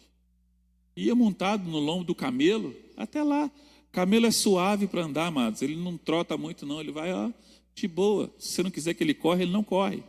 [0.98, 3.50] Ia montado no lombo do camelo, até lá.
[3.92, 5.62] Camelo é suave para andar, amados.
[5.62, 6.80] Ele não trota muito, não.
[6.80, 7.30] Ele vai, ó,
[7.76, 8.34] de boa.
[8.40, 10.04] Se você não quiser que ele corre, ele não corre.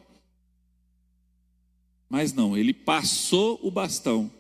[2.15, 4.31] Mas não, ele passou o bastão.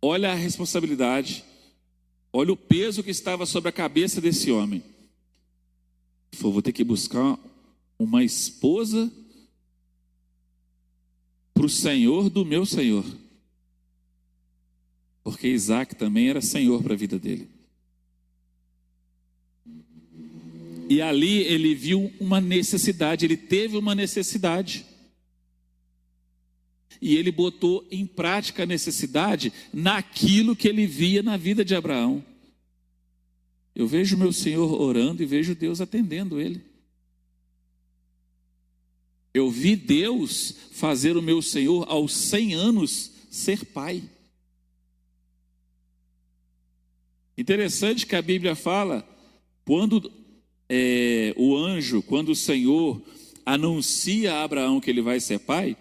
[0.00, 1.44] Olha a responsabilidade.
[2.32, 4.82] Olha o peso que estava sobre a cabeça desse homem.
[6.32, 7.38] Falou, vou ter que buscar
[7.98, 9.12] uma esposa
[11.52, 13.04] para o Senhor do meu Senhor
[15.28, 17.50] porque Isaac também era senhor para a vida dele.
[20.88, 24.86] E ali ele viu uma necessidade, ele teve uma necessidade.
[27.00, 32.24] E ele botou em prática a necessidade naquilo que ele via na vida de Abraão.
[33.74, 36.60] Eu vejo meu Senhor orando e vejo Deus atendendo ele.
[39.32, 44.02] Eu vi Deus fazer o meu Senhor aos 100 anos ser pai.
[47.36, 49.08] Interessante que a Bíblia fala,
[49.64, 50.10] quando
[50.68, 53.00] é, o anjo, quando o Senhor
[53.46, 55.76] anuncia a Abraão que ele vai ser pai,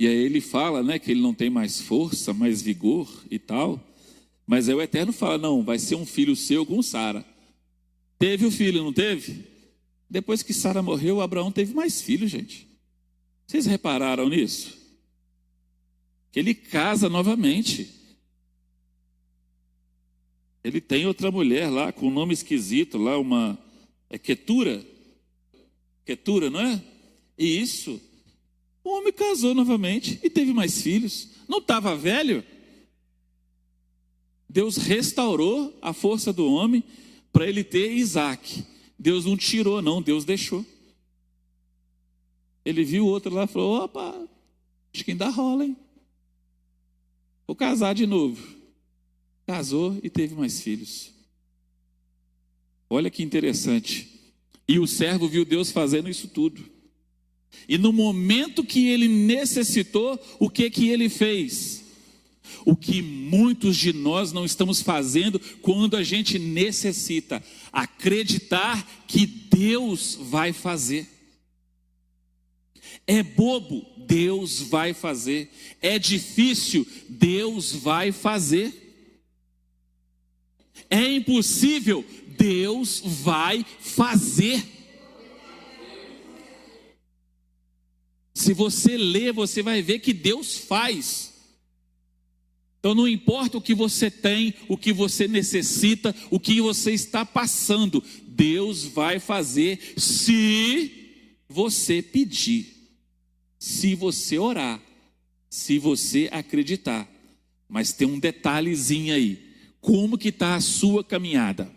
[0.00, 3.78] e aí ele fala, né, que ele não tem mais força, mais vigor e tal,
[4.46, 7.22] mas aí o Eterno fala, não, vai ser um filho seu com Sara.
[8.18, 9.44] Teve o filho, não teve?
[10.08, 12.66] Depois que Sara morreu, Abraão teve mais filhos, gente.
[13.46, 14.74] Vocês repararam nisso?
[16.32, 17.90] Que ele casa novamente.
[20.64, 23.58] Ele tem outra mulher lá com um nome esquisito, lá uma
[24.08, 24.82] é Ketura.
[26.06, 26.82] Ketura, não é?
[27.36, 28.00] E isso,
[28.82, 31.28] o homem casou novamente e teve mais filhos.
[31.48, 32.44] Não estava velho?
[34.48, 36.82] Deus restaurou a força do homem
[37.32, 38.64] para ele ter Isaac.
[38.98, 40.64] Deus não tirou, não, Deus deixou.
[42.64, 44.28] Ele viu o outro lá e falou: opa,
[44.92, 45.76] acho que ainda rola, hein?
[47.46, 48.56] Vou casar de novo.
[49.46, 51.12] Casou e teve mais filhos.
[52.88, 54.08] Olha que interessante.
[54.68, 56.69] E o servo viu Deus fazendo isso tudo.
[57.68, 61.84] E no momento que ele necessitou, o que que ele fez?
[62.64, 67.42] O que muitos de nós não estamos fazendo quando a gente necessita
[67.72, 71.08] acreditar que Deus vai fazer.
[73.06, 75.50] É bobo, Deus vai fazer.
[75.80, 78.88] É difícil, Deus vai fazer.
[80.88, 82.04] É impossível,
[82.36, 84.79] Deus vai fazer.
[88.40, 91.30] Se você ler, você vai ver que Deus faz.
[92.78, 97.26] Então não importa o que você tem, o que você necessita, o que você está
[97.26, 101.20] passando, Deus vai fazer se
[101.50, 102.74] você pedir,
[103.58, 104.80] se você orar,
[105.50, 107.06] se você acreditar.
[107.68, 109.38] Mas tem um detalhezinho aí.
[109.82, 111.70] Como que está a sua caminhada?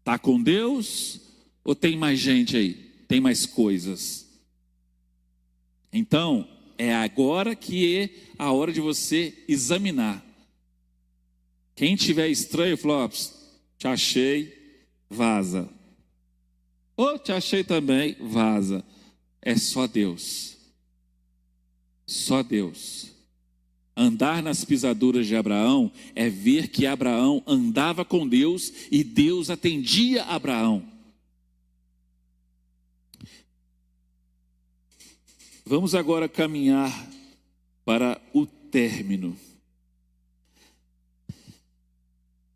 [0.00, 1.20] Está com Deus
[1.62, 2.74] ou tem mais gente aí?
[3.06, 4.27] Tem mais coisas?
[5.92, 10.24] Então, é agora que é a hora de você examinar.
[11.74, 13.08] Quem tiver estranho, falou,
[13.78, 14.52] te achei,
[15.08, 15.68] vaza.
[16.96, 18.84] Ou te achei também, vaza.
[19.40, 20.56] É só Deus.
[22.06, 23.12] Só Deus.
[23.96, 30.24] Andar nas pisaduras de Abraão é ver que Abraão andava com Deus e Deus atendia
[30.24, 30.97] Abraão.
[35.68, 36.90] Vamos agora caminhar
[37.84, 39.36] para o término.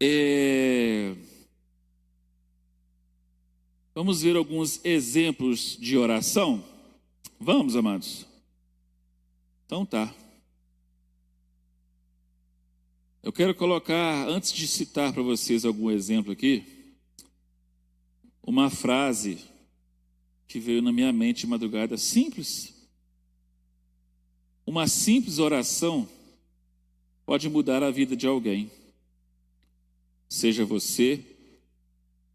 [0.01, 1.15] É...
[3.95, 6.65] Vamos ver alguns exemplos de oração?
[7.39, 8.25] Vamos, amados?
[9.67, 10.15] Então tá.
[13.23, 16.97] Eu quero colocar, antes de citar para vocês algum exemplo aqui,
[18.43, 19.37] uma frase
[20.49, 22.72] que veio na minha mente madrugada simples,
[24.67, 26.09] uma simples oração
[27.27, 28.71] pode mudar a vida de alguém.
[30.29, 31.25] Seja você,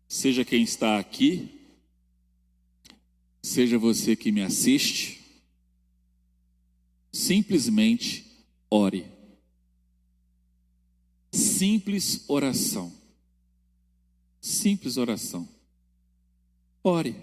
[0.07, 1.49] seja quem está aqui,
[3.41, 5.21] seja você que me assiste,
[7.11, 8.25] simplesmente
[8.69, 9.05] ore.
[11.32, 12.93] Simples oração.
[14.39, 15.47] Simples oração.
[16.84, 17.15] Ore.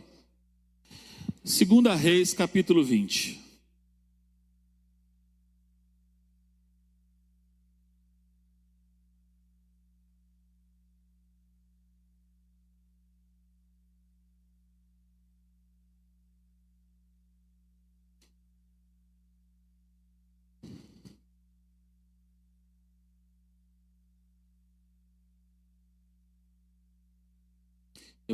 [1.44, 3.43] Segunda Reis, capítulo 20.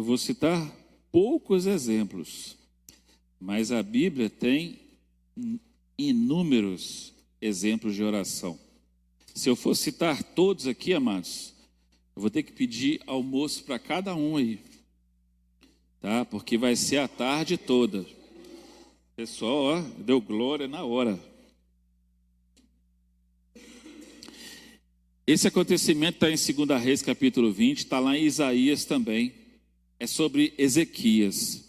[0.00, 0.66] Eu vou citar
[1.12, 2.56] poucos exemplos,
[3.38, 4.80] mas a Bíblia tem
[5.98, 8.58] inúmeros exemplos de oração.
[9.34, 11.52] Se eu for citar todos aqui, amados,
[12.16, 14.58] eu vou ter que pedir almoço para cada um aí,
[16.00, 16.24] tá?
[16.24, 18.06] Porque vai ser a tarde toda.
[19.14, 21.20] Pessoal, ó, deu glória na hora.
[25.26, 29.39] Esse acontecimento está em 2 Reis, capítulo 20, está lá em Isaías também
[30.00, 31.62] é sobre Ezequias.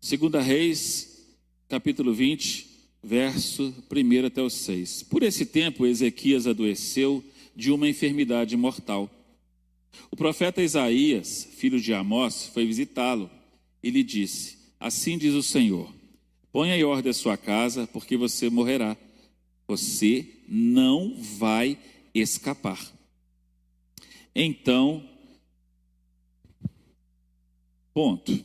[0.00, 1.24] Segunda Reis,
[1.68, 2.66] capítulo 20,
[3.00, 5.04] verso 1 até o 6.
[5.04, 7.24] Por esse tempo, Ezequias adoeceu
[7.54, 9.08] de uma enfermidade mortal.
[10.10, 13.30] O profeta Isaías, filho de Amós, foi visitá-lo
[13.80, 15.94] e lhe disse: Assim diz o Senhor:
[16.50, 18.96] Ponha em ordem a sua casa, porque você morrerá.
[19.68, 21.78] Você não vai
[22.12, 22.92] escapar.
[24.34, 25.15] Então
[27.96, 28.38] Ponto.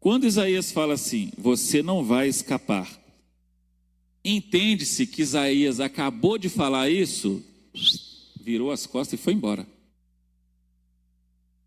[0.00, 2.90] Quando Isaías fala assim, você não vai escapar,
[4.24, 7.44] entende-se que Isaías acabou de falar isso,
[8.40, 9.68] virou as costas e foi embora.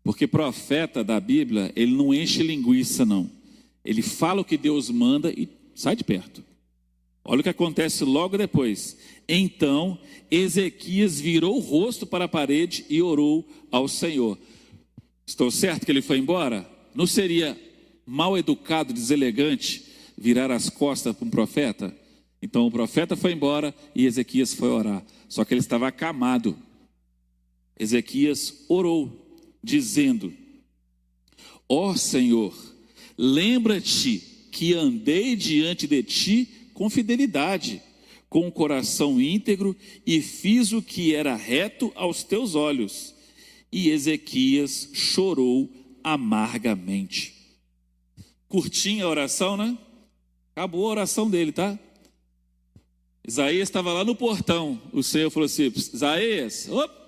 [0.02, 3.30] Porque profeta da Bíblia, ele não enche linguiça, não.
[3.84, 6.42] Ele fala o que Deus manda e sai de perto.
[7.24, 8.96] Olha o que acontece logo depois.
[9.28, 9.96] Então,
[10.28, 14.36] Ezequias virou o rosto para a parede e orou ao Senhor.
[15.24, 16.71] Estou certo que ele foi embora?
[16.94, 17.58] Não seria
[18.06, 19.84] mal educado, deselegante,
[20.16, 21.96] virar as costas para um profeta?
[22.40, 25.04] Então o profeta foi embora e Ezequias foi orar.
[25.28, 26.56] Só que ele estava acamado.
[27.78, 30.32] Ezequias orou, dizendo:
[31.68, 32.54] Ó oh, Senhor,
[33.16, 34.18] lembra-te
[34.50, 37.80] que andei diante de ti com fidelidade,
[38.28, 39.74] com o coração íntegro
[40.06, 43.14] e fiz o que era reto aos teus olhos.
[43.70, 45.70] E Ezequias chorou
[46.02, 47.34] amargamente.
[48.48, 49.76] Curtinha a oração, né?
[50.54, 51.78] Acabou a oração dele, tá?
[53.26, 54.80] Isaías estava lá no portão.
[54.92, 57.02] O Senhor falou assim: Isaías, opa,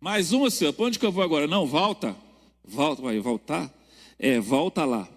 [0.00, 1.46] mais uma, Senhor, para onde que eu vou agora?
[1.46, 2.16] Não, volta.
[2.64, 3.72] Volta, vai voltar?
[4.18, 5.08] É, volta lá.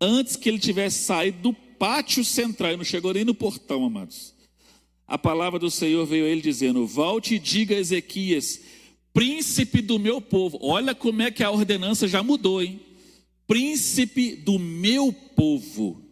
[0.00, 4.34] Antes que ele tivesse saído do pátio central, ele não chegou nem no portão, amados.
[5.06, 8.60] A palavra do Senhor veio a ele dizendo: Volte e diga a Ezequias,
[9.12, 10.58] príncipe do meu povo.
[10.60, 12.80] Olha como é que a ordenança já mudou, hein?
[13.46, 16.02] Príncipe do meu povo.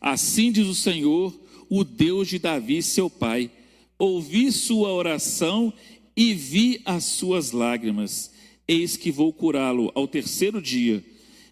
[0.00, 1.38] Assim diz o Senhor,
[1.68, 3.50] o Deus de Davi, seu pai.
[3.98, 5.72] Ouvi sua oração
[6.16, 8.32] e vi as suas lágrimas.
[8.66, 11.02] Eis que vou curá-lo ao terceiro dia.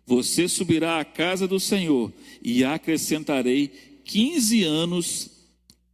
[0.07, 3.69] Você subirá à casa do Senhor e acrescentarei
[4.05, 5.31] quinze anos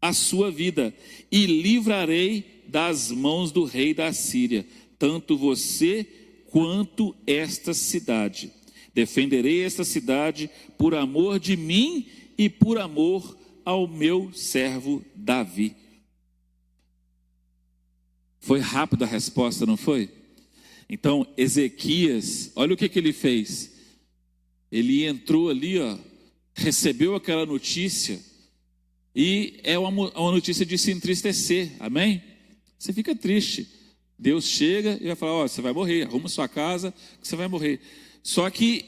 [0.01, 0.95] à sua vida
[1.31, 4.67] e livrarei das mãos do rei da Síria,
[4.99, 6.05] tanto você
[6.47, 8.51] quanto esta cidade.
[8.95, 12.07] Defenderei esta cidade por amor de mim
[12.39, 15.77] e por amor ao meu servo Davi.
[18.41, 20.11] Foi rápida a resposta, não foi?
[20.89, 23.71] Então, Ezequias, olha o que, que ele fez.
[24.71, 25.99] Ele entrou ali, ó,
[26.55, 28.19] recebeu aquela notícia,
[29.15, 32.32] e é uma, uma notícia de se entristecer, amém?
[32.83, 33.69] Você fica triste.
[34.19, 37.37] Deus chega e vai falar: Ó, oh, você vai morrer, arruma sua casa, que você
[37.37, 37.81] vai morrer.
[38.25, 38.85] Só que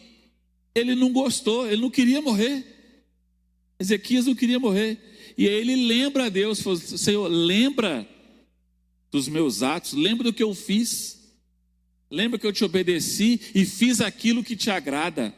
[0.74, 2.66] ele não gostou, ele não queria morrer.
[3.78, 4.99] Ezequias não queria morrer.
[5.38, 8.05] E aí ele lembra a Deus, Senhor, lembra
[9.12, 11.32] dos meus atos, lembra do que eu fiz.
[12.11, 15.32] Lembra que eu te obedeci e fiz aquilo que te agrada.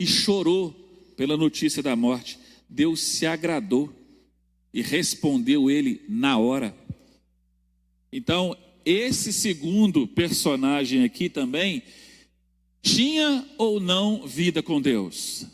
[0.00, 0.72] E chorou
[1.14, 2.38] pela notícia da morte.
[2.70, 3.94] Deus se agradou
[4.72, 6.74] e respondeu ele na hora.
[8.12, 11.82] Então, esse segundo personagem aqui também
[12.82, 15.46] tinha ou não vida com Deus?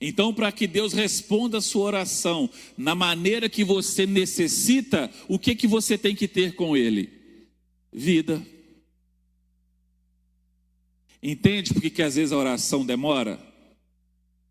[0.00, 2.48] Então, para que Deus responda a sua oração
[2.78, 7.10] na maneira que você necessita, o que que você tem que ter com ele?
[7.92, 8.40] Vida.
[11.22, 13.38] Entende por que às vezes a oração demora?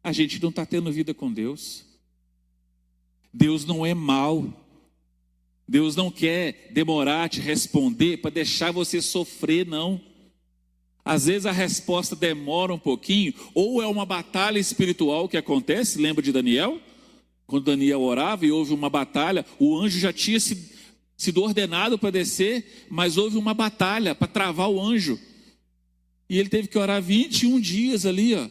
[0.03, 1.83] A gente não está tendo vida com Deus.
[3.33, 4.68] Deus não é mal.
[5.69, 10.01] Deus não quer demorar te responder para deixar você sofrer, não.
[11.05, 16.23] Às vezes a resposta demora um pouquinho, ou é uma batalha espiritual que acontece, lembra
[16.23, 16.81] de Daniel?
[17.45, 22.87] Quando Daniel orava e houve uma batalha, o anjo já tinha sido ordenado para descer,
[22.89, 25.19] mas houve uma batalha para travar o anjo.
[26.27, 28.49] E ele teve que orar 21 dias ali, ó.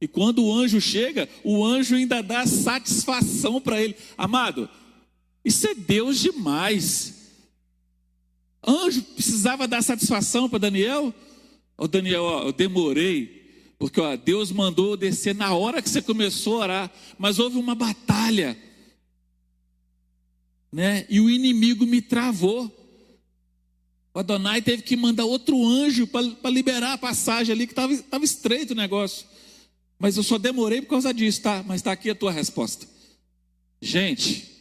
[0.00, 3.94] E quando o anjo chega, o anjo ainda dá satisfação para ele.
[4.18, 4.68] Amado,
[5.44, 7.20] isso é Deus demais.
[8.66, 11.14] Anjo precisava dar satisfação para Daniel?
[11.76, 16.64] Ô Daniel, eu demorei, porque ó, Deus mandou descer na hora que você começou a
[16.64, 18.56] orar, mas houve uma batalha,
[20.70, 21.06] né?
[21.08, 22.76] E o inimigo me travou.
[24.12, 28.72] O Adonai teve que mandar outro anjo para liberar a passagem ali, que estava estreito
[28.72, 29.26] o negócio.
[29.98, 31.64] Mas eu só demorei por causa disso, tá?
[31.66, 32.86] Mas está aqui a tua resposta.
[33.80, 34.59] Gente,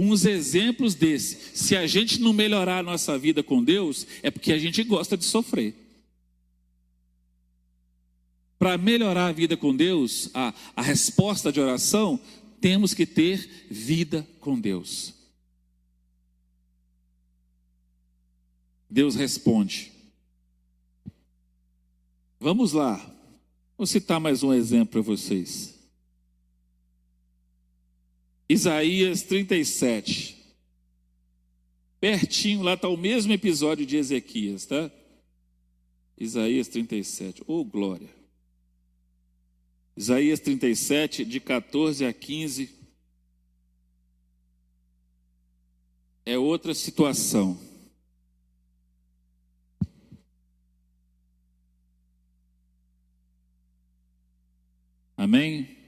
[0.00, 4.30] com os exemplos desse, se a gente não melhorar a nossa vida com Deus, é
[4.30, 5.74] porque a gente gosta de sofrer.
[8.58, 12.18] Para melhorar a vida com Deus, a, a resposta de oração,
[12.62, 15.12] temos que ter vida com Deus.
[18.88, 19.92] Deus responde.
[22.40, 22.98] Vamos lá.
[23.76, 25.79] Vou citar mais um exemplo para vocês.
[28.50, 30.36] Isaías 37.
[32.00, 34.90] Pertinho lá está o mesmo episódio de Ezequias, tá?
[36.18, 37.44] Isaías 37.
[37.46, 38.10] Oh, glória.
[39.96, 42.74] Isaías 37, de 14 a 15.
[46.26, 47.56] É outra situação.
[55.16, 55.79] Amém?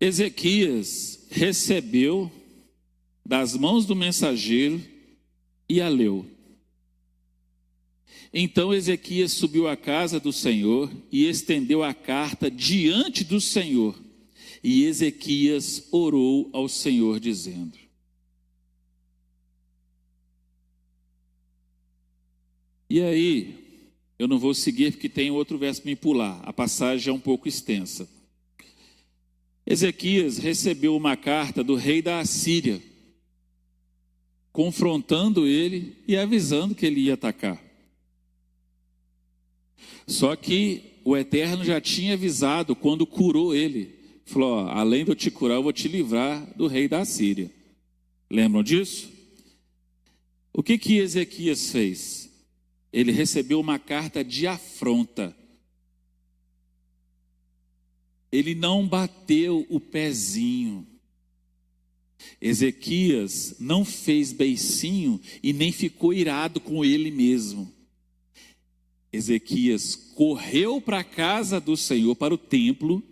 [0.00, 2.32] Ezequias recebeu
[3.24, 4.82] das mãos do mensageiro
[5.68, 6.26] e a leu.
[8.32, 13.94] Então Ezequias subiu à casa do Senhor e estendeu a carta diante do Senhor.
[14.62, 17.78] E Ezequias orou ao Senhor, dizendo:
[22.88, 23.84] E aí,
[24.18, 27.20] eu não vou seguir porque tem outro verso para me pular, a passagem é um
[27.20, 28.08] pouco extensa.
[29.70, 32.82] Ezequias recebeu uma carta do rei da Assíria,
[34.50, 37.62] confrontando ele e avisando que ele ia atacar.
[40.08, 43.94] Só que o Eterno já tinha avisado quando curou ele.
[44.24, 47.48] Falou: ó, além de eu te curar, eu vou te livrar do rei da Síria.
[48.28, 49.08] Lembram disso?
[50.52, 52.28] O que que Ezequias fez?
[52.92, 55.32] Ele recebeu uma carta de afronta.
[58.32, 60.86] Ele não bateu o pezinho.
[62.40, 67.72] Ezequias não fez beicinho e nem ficou irado com ele mesmo.
[69.12, 73.02] Ezequias correu para a casa do Senhor, para o templo,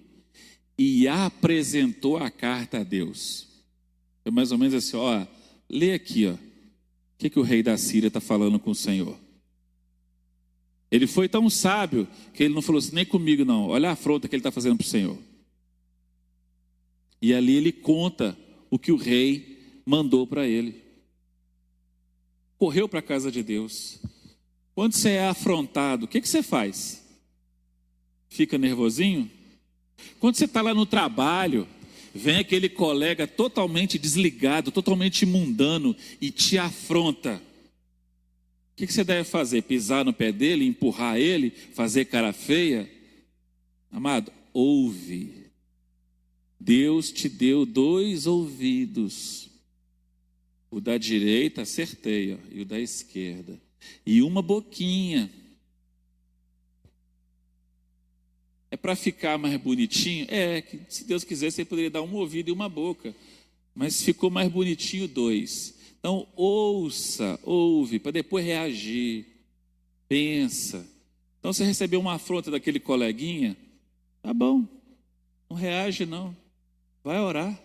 [0.76, 3.48] e apresentou a carta a Deus.
[4.24, 5.26] É mais ou menos assim, ó,
[5.68, 6.34] lê aqui, ó.
[6.34, 6.38] O
[7.18, 9.18] que, que o rei da Síria está falando com o Senhor?
[10.91, 14.26] Ele foi tão sábio que ele não falou assim, nem comigo não, olha a afronta
[14.26, 15.18] que ele está fazendo para o Senhor.
[17.20, 18.36] E ali ele conta
[18.70, 20.82] o que o rei mandou para ele.
[22.57, 24.01] Correu para a casa de Deus.
[24.74, 27.05] Quando você é afrontado, o que, que você faz?
[28.28, 29.30] Fica nervosinho?
[30.20, 31.66] Quando você está lá no trabalho,
[32.14, 37.43] vem aquele colega totalmente desligado, totalmente mundano e te afronta.
[38.79, 39.62] Que, que você deve fazer?
[39.62, 42.89] Pisar no pé dele, empurrar ele, fazer cara feia?
[43.91, 45.51] Amado, ouve.
[46.61, 49.51] Deus te deu dois ouvidos.
[50.70, 53.59] O da direita, acertei, ó, e o da esquerda
[54.05, 55.31] e uma boquinha.
[58.70, 60.26] É para ficar mais bonitinho?
[60.29, 63.14] É, se Deus quisesse, você poderia dar um ouvido e uma boca.
[63.74, 65.78] Mas ficou mais bonitinho dois.
[65.99, 69.26] Então, ouça, ouve, para depois reagir.
[70.09, 70.86] Pensa.
[71.38, 73.57] Então, você recebeu uma afronta daquele coleguinha?
[74.22, 74.64] Tá bom.
[75.49, 76.36] Não reage, não.
[77.03, 77.61] Vai orar.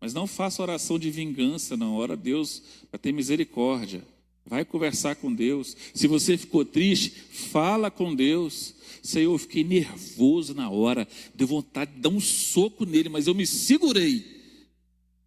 [0.00, 1.94] Mas não faça oração de vingança, não.
[1.94, 4.02] Ora a Deus para ter misericórdia.
[4.46, 5.76] Vai conversar com Deus.
[5.94, 8.74] Se você ficou triste, fala com Deus.
[9.02, 13.34] Senhor, eu fiquei nervoso na hora, deu vontade de dar um soco nele, mas eu
[13.34, 14.39] me segurei.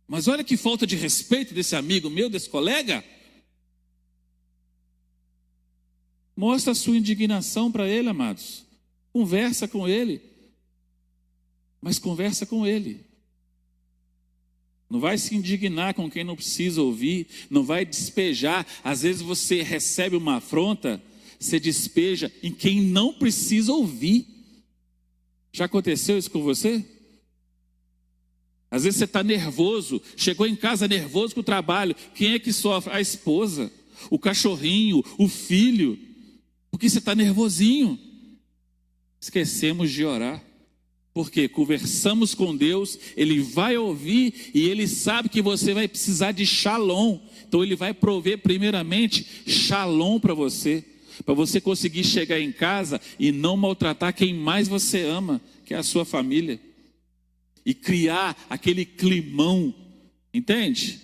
[0.08, 3.04] Mas olha que falta de respeito desse amigo meu, desse colega.
[6.36, 8.66] Mostra a sua indignação para ele, amados.
[9.12, 10.22] Conversa com ele.
[11.80, 13.06] Mas conversa com ele.
[14.90, 18.66] Não vai se indignar com quem não precisa ouvir, não vai despejar.
[18.84, 21.02] Às vezes você recebe uma afronta,
[21.40, 24.28] você despeja em quem não precisa ouvir.
[25.52, 26.86] Já aconteceu isso com você?
[28.74, 31.96] Às vezes você está nervoso, chegou em casa nervoso com o trabalho.
[32.16, 32.92] Quem é que sofre?
[32.92, 33.72] A esposa,
[34.10, 35.96] o cachorrinho, o filho.
[36.72, 38.00] Porque você está nervosinho.
[39.22, 40.44] Esquecemos de orar.
[41.14, 46.44] Porque conversamos com Deus, Ele vai ouvir e Ele sabe que você vai precisar de
[46.44, 47.20] shalom.
[47.48, 50.84] Então Ele vai prover primeiramente shalom para você,
[51.24, 55.78] para você conseguir chegar em casa e não maltratar quem mais você ama, que é
[55.78, 56.60] a sua família.
[57.66, 59.74] E criar aquele climão,
[60.34, 61.00] entende?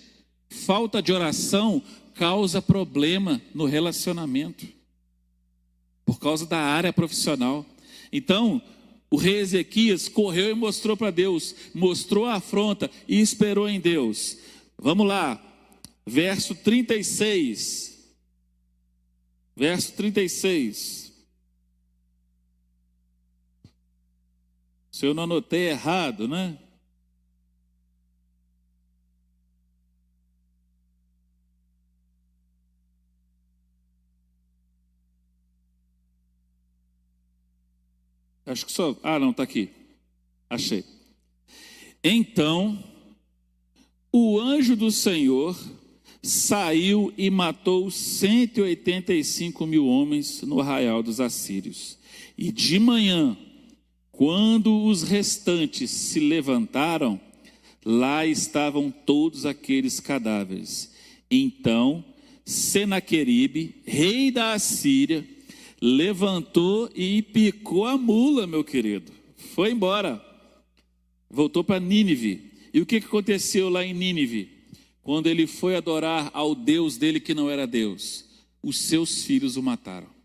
[0.48, 1.82] Falta de oração
[2.14, 4.66] causa problema no relacionamento,
[6.04, 7.64] por causa da área profissional.
[8.12, 8.60] Então,
[9.10, 14.38] o rei Ezequias correu e mostrou para Deus, mostrou a afronta e esperou em Deus.
[14.78, 15.42] Vamos lá,
[16.06, 17.98] verso 36.
[19.56, 21.09] Verso 36.
[25.00, 26.58] Se eu não anotei errado, né?
[38.44, 38.94] Acho que só.
[39.02, 39.70] Ah, não, está aqui.
[40.50, 40.84] Achei.
[42.04, 42.84] Então,
[44.12, 45.58] o anjo do Senhor
[46.22, 51.98] saiu e matou 185 mil homens no arraial dos assírios.
[52.36, 53.34] E de manhã,
[54.20, 57.18] quando os restantes se levantaram,
[57.82, 60.92] lá estavam todos aqueles cadáveres.
[61.30, 62.04] Então,
[62.44, 65.26] Senaqueribe, rei da Assíria,
[65.80, 69.10] levantou e picou a mula, meu querido.
[69.54, 70.22] Foi embora.
[71.30, 72.52] Voltou para Nínive.
[72.74, 74.60] E o que aconteceu lá em Nínive?
[75.02, 78.26] quando ele foi adorar ao Deus dele que não era Deus,
[78.62, 80.19] os seus filhos o mataram.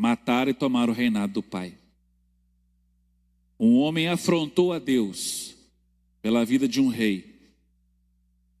[0.00, 1.74] Mataram e tomaram o reinado do pai.
[3.58, 5.54] Um homem afrontou a Deus
[6.22, 7.38] pela vida de um rei.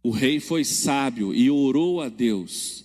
[0.02, 2.84] O rei foi sábio e orou a Deus.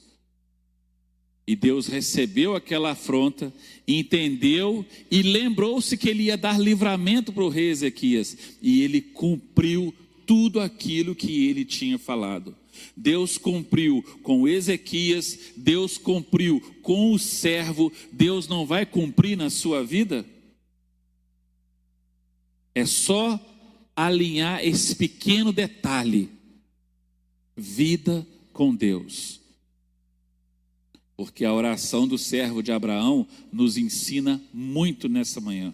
[1.46, 3.54] E Deus recebeu aquela afronta,
[3.86, 8.38] entendeu e lembrou-se que ele ia dar livramento para o rei Ezequias.
[8.62, 9.94] E ele cumpriu
[10.26, 12.56] tudo aquilo que ele tinha falado.
[12.96, 19.84] Deus cumpriu com Ezequias, Deus cumpriu com o servo, Deus não vai cumprir na sua
[19.84, 20.26] vida?
[22.74, 23.40] É só
[23.96, 26.30] alinhar esse pequeno detalhe.
[27.56, 29.40] Vida com Deus.
[31.16, 35.74] Porque a oração do servo de Abraão nos ensina muito nessa manhã.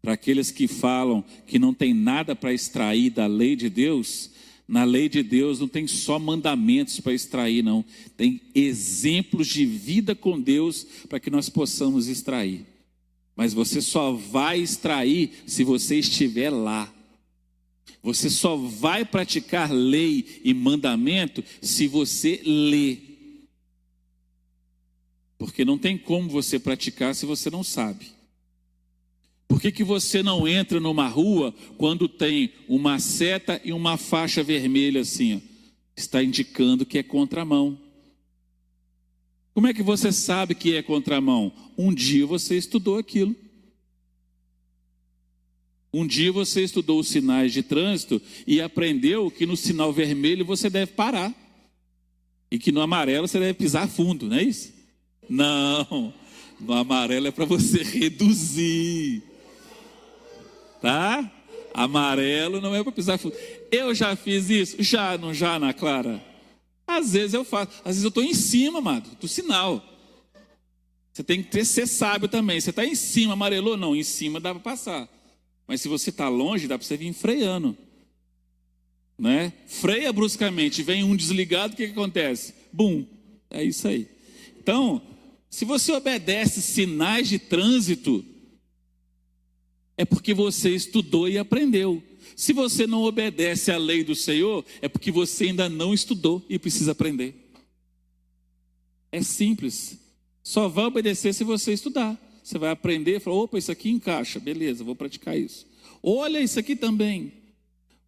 [0.00, 4.30] Para aqueles que falam que não tem nada para extrair da lei de Deus,
[4.68, 7.82] na lei de Deus não tem só mandamentos para extrair, não.
[8.18, 12.66] Tem exemplos de vida com Deus para que nós possamos extrair.
[13.34, 16.92] Mas você só vai extrair se você estiver lá.
[18.02, 22.98] Você só vai praticar lei e mandamento se você lê.
[25.38, 28.17] Porque não tem como você praticar se você não sabe.
[29.58, 34.40] Por que, que você não entra numa rua quando tem uma seta e uma faixa
[34.40, 35.34] vermelha assim?
[35.34, 35.40] Ó?
[35.96, 37.76] Está indicando que é contramão.
[39.52, 41.52] Como é que você sabe que é contramão?
[41.76, 43.34] Um dia você estudou aquilo.
[45.92, 50.70] Um dia você estudou os sinais de trânsito e aprendeu que no sinal vermelho você
[50.70, 51.34] deve parar.
[52.48, 54.72] E que no amarelo você deve pisar fundo, não é isso?
[55.28, 56.14] Não.
[56.60, 59.27] No amarelo é para você reduzir
[60.80, 61.30] tá?
[61.74, 63.36] Amarelo não é para pisar fundo.
[63.70, 64.82] Eu já fiz isso?
[64.82, 66.22] Já, não já, Ana Clara?
[66.86, 67.70] Às vezes eu faço.
[67.84, 69.84] Às vezes eu estou em cima, amado, do sinal.
[71.12, 72.60] Você tem que ter, ser sábio também.
[72.60, 73.76] Você está em cima, amarelou?
[73.76, 75.08] Não, em cima dá para passar.
[75.66, 77.76] Mas se você está longe, dá para você vir freando.
[79.18, 79.52] Né?
[79.66, 82.54] Freia bruscamente, vem um desligado, o que, que acontece?
[82.72, 83.04] Bum,
[83.50, 84.08] é isso aí.
[84.58, 85.02] Então,
[85.50, 88.24] se você obedece sinais de trânsito,
[89.98, 92.00] é porque você estudou e aprendeu.
[92.36, 96.56] Se você não obedece à lei do Senhor, é porque você ainda não estudou e
[96.56, 97.34] precisa aprender.
[99.10, 99.98] É simples.
[100.40, 102.16] Só vai obedecer se você estudar.
[102.44, 105.66] Você vai aprender e falar: opa, isso aqui encaixa, beleza, vou praticar isso.
[106.00, 107.32] Olha isso aqui também.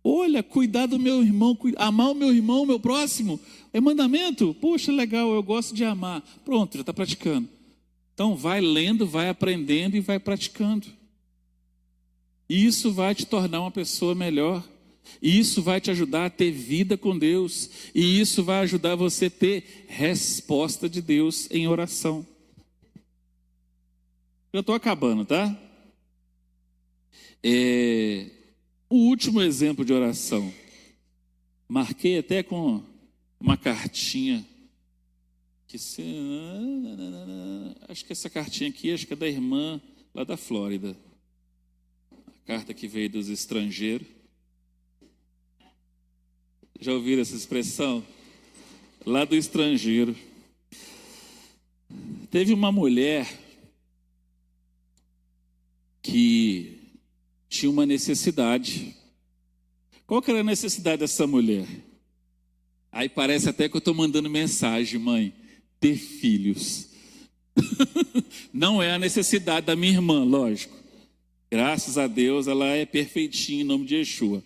[0.02, 3.38] Olha, cuidar do meu irmão, amar o meu irmão, o meu próximo.
[3.72, 4.54] É mandamento?
[4.54, 6.22] Poxa, legal, eu gosto de amar.
[6.44, 7.48] Pronto, já está praticando.
[8.14, 10.99] Então, vai lendo, vai aprendendo e vai praticando.
[12.50, 14.68] E isso vai te tornar uma pessoa melhor.
[15.22, 17.70] E isso vai te ajudar a ter vida com Deus.
[17.94, 22.26] E isso vai ajudar você a ter resposta de Deus em oração.
[24.52, 25.56] Eu estou acabando, tá?
[27.40, 28.26] É,
[28.88, 30.52] o último exemplo de oração.
[31.68, 32.82] Marquei até com
[33.38, 34.44] uma cartinha.
[35.68, 36.02] Que se,
[37.88, 39.80] acho que essa cartinha aqui acho que é da irmã
[40.12, 40.96] lá da Flórida
[42.46, 44.06] carta que veio dos estrangeiros.
[46.80, 48.04] Já ouviram essa expressão?
[49.04, 50.16] Lá do estrangeiro.
[52.30, 53.28] Teve uma mulher
[56.02, 56.78] que
[57.48, 58.96] tinha uma necessidade.
[60.06, 61.66] Qual que era a necessidade dessa mulher?
[62.92, 65.34] Aí parece até que eu estou mandando mensagem, mãe.
[65.78, 66.88] Ter filhos.
[68.52, 70.79] Não é a necessidade da minha irmã, lógico.
[71.50, 74.42] Graças a Deus ela é perfeitinha em nome de Yeshua.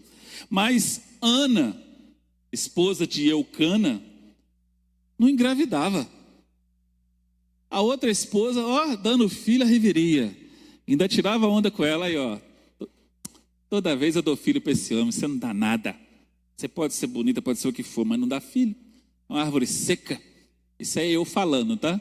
[0.49, 1.81] Mas Ana,
[2.51, 4.03] esposa de Eucana,
[5.19, 6.09] não engravidava.
[7.71, 10.35] A outra esposa, ó, dando filho, a reveria.
[10.87, 12.39] Ainda tirava onda com ela aí, ó.
[13.69, 15.97] Toda vez eu dou filho para esse homem, você não dá nada.
[16.57, 18.75] Você pode ser bonita, pode ser o que for, mas não dá filho.
[19.29, 20.21] É uma árvore seca.
[20.79, 22.01] Isso é eu falando, tá?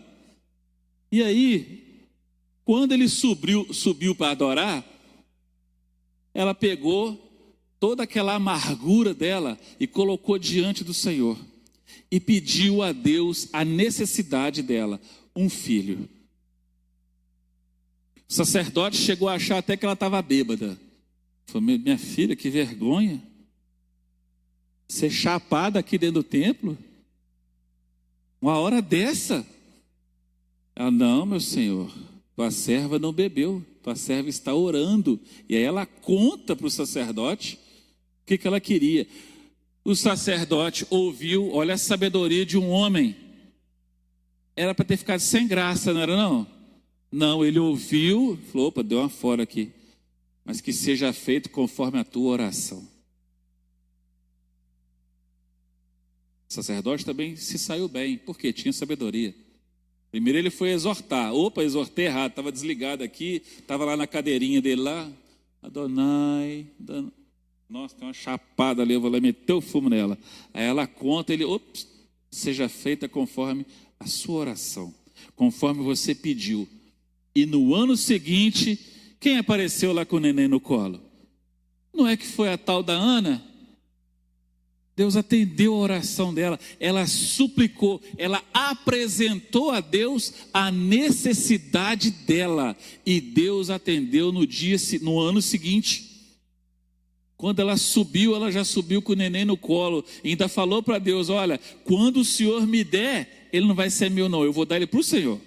[1.11, 2.07] E aí,
[2.63, 4.85] quando ele subiu, subiu para adorar,
[6.33, 7.31] ela pegou
[7.79, 11.37] toda aquela amargura dela e colocou diante do Senhor
[12.09, 14.99] e pediu a Deus a necessidade dela,
[15.35, 16.09] um filho.
[18.27, 20.79] O sacerdote chegou a achar até que ela estava bêbada.
[21.45, 23.21] Falou: Minha filha, que vergonha.
[24.87, 26.77] Ser chapada aqui dentro do templo?
[28.41, 29.45] Uma hora dessa?
[30.75, 31.91] Ela, não, meu senhor,
[32.35, 35.19] tua serva não bebeu tua serva está orando.
[35.47, 37.59] E aí ela conta para o sacerdote
[38.21, 39.05] o que, que ela queria.
[39.83, 43.15] O sacerdote ouviu, olha a sabedoria de um homem.
[44.55, 46.47] Era para ter ficado sem graça, não era não?
[47.11, 49.71] Não, ele ouviu, falou, opa, deu uma fora aqui.
[50.45, 52.87] Mas que seja feito conforme a tua oração.
[56.49, 59.35] O sacerdote também se saiu bem, porque tinha sabedoria.
[60.13, 61.33] Primeiro ele foi exortar.
[61.33, 65.11] Opa, exortei errado, estava desligado aqui, estava lá na cadeirinha dele lá.
[65.59, 67.11] Adonai, Adonai.
[67.67, 70.15] Nossa, tem uma chapada ali, eu vou lá meter o fumo nela.
[70.53, 71.87] Aí ela conta, ele, ops,
[72.29, 73.65] seja feita conforme
[73.99, 74.93] a sua oração,
[75.35, 76.69] conforme você pediu.
[77.33, 78.77] E no ano seguinte,
[79.19, 81.01] quem apareceu lá com o neném no colo?
[81.91, 83.43] Não é que foi a tal da Ana?
[84.95, 93.19] Deus atendeu a oração dela, ela suplicou, ela apresentou a Deus a necessidade dela, e
[93.19, 96.11] Deus atendeu no dia no ano seguinte.
[97.35, 100.05] Quando ela subiu, ela já subiu com o neném no colo.
[100.23, 104.09] E ainda falou para Deus: Olha, quando o Senhor me der, ele não vai ser
[104.09, 104.45] meu, não.
[104.45, 105.41] Eu vou dar ele para o Senhor.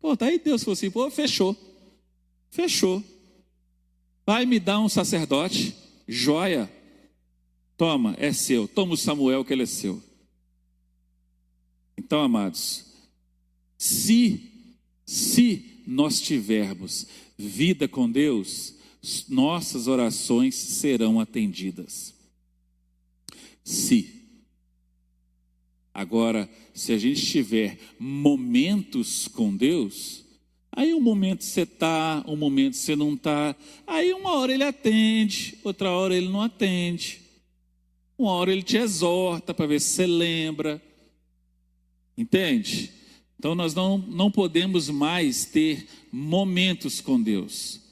[0.00, 1.54] Pô, tá aí Deus falou assim: Pô, fechou.
[2.48, 3.04] Fechou.
[4.24, 5.74] Vai me dar um sacerdote,
[6.08, 6.70] joia.
[7.76, 8.66] Toma, é seu.
[8.66, 10.02] Toma o Samuel, que ele é seu.
[11.96, 12.86] Então, amados,
[13.76, 14.50] se,
[15.04, 17.06] se nós tivermos
[17.36, 18.74] vida com Deus,
[19.28, 22.14] nossas orações serão atendidas.
[23.62, 24.14] Se.
[25.92, 30.24] Agora, se a gente tiver momentos com Deus,
[30.70, 33.56] aí um momento você está, um momento você não está,
[33.86, 37.25] aí uma hora ele atende, outra hora ele não atende,
[38.18, 40.82] uma hora ele te exorta para ver se você lembra,
[42.16, 42.92] entende?
[43.38, 47.86] Então nós não, não podemos mais ter momentos com Deus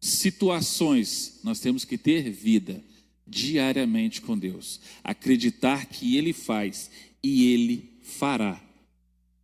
[0.00, 2.82] situações, nós temos que ter vida
[3.26, 6.90] diariamente com Deus, acreditar que Ele faz
[7.22, 8.60] e Ele fará.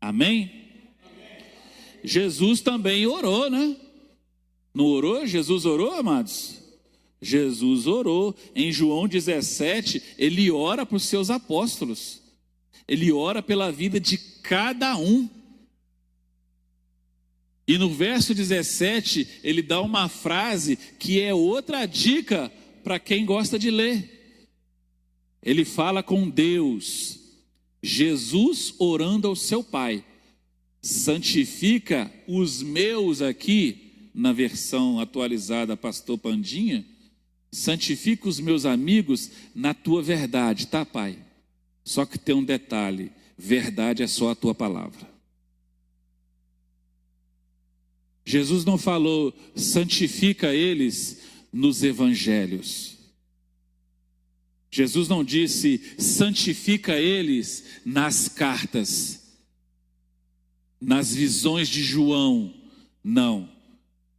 [0.01, 0.63] Amém?
[2.03, 3.77] Jesus também orou, né?
[4.73, 5.27] Não orou?
[5.27, 6.63] Jesus orou, amados?
[7.25, 8.37] Jesus orou.
[8.55, 12.21] Em João 17, ele ora para os seus apóstolos.
[12.87, 15.29] Ele ora pela vida de cada um.
[17.67, 22.53] E no verso 17, ele dá uma frase que é outra dica
[22.83, 24.11] para quem gosta de ler.
[25.43, 27.19] Ele fala com Deus,
[27.83, 30.05] Jesus orando ao seu Pai,
[30.83, 36.87] santifica os meus aqui, na versão atualizada, Pastor Pandinha,
[37.55, 41.17] santifica os meus amigos na tua verdade, tá, Pai?
[41.85, 45.15] Só que tem um detalhe: verdade é só a tua palavra.
[48.27, 51.21] Jesus não falou, santifica eles
[51.53, 52.97] nos evangelhos.
[54.71, 59.37] Jesus não disse, santifica eles nas cartas,
[60.81, 62.53] nas visões de João.
[63.05, 63.49] Não.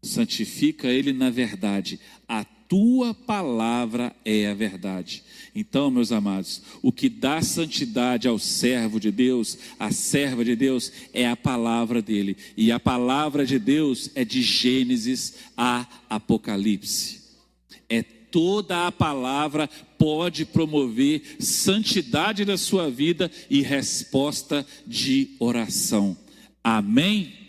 [0.02, 2.00] Santifica ele na verdade.
[2.28, 5.24] A tua palavra é a verdade.
[5.56, 10.92] Então, meus amados, o que dá santidade ao servo de Deus, à serva de Deus,
[11.14, 12.36] é a palavra dele.
[12.58, 17.22] E a palavra de Deus é de Gênesis a Apocalipse.
[17.88, 26.18] É toda a palavra pode promover santidade da sua vida e resposta de oração.
[26.64, 27.36] Amém?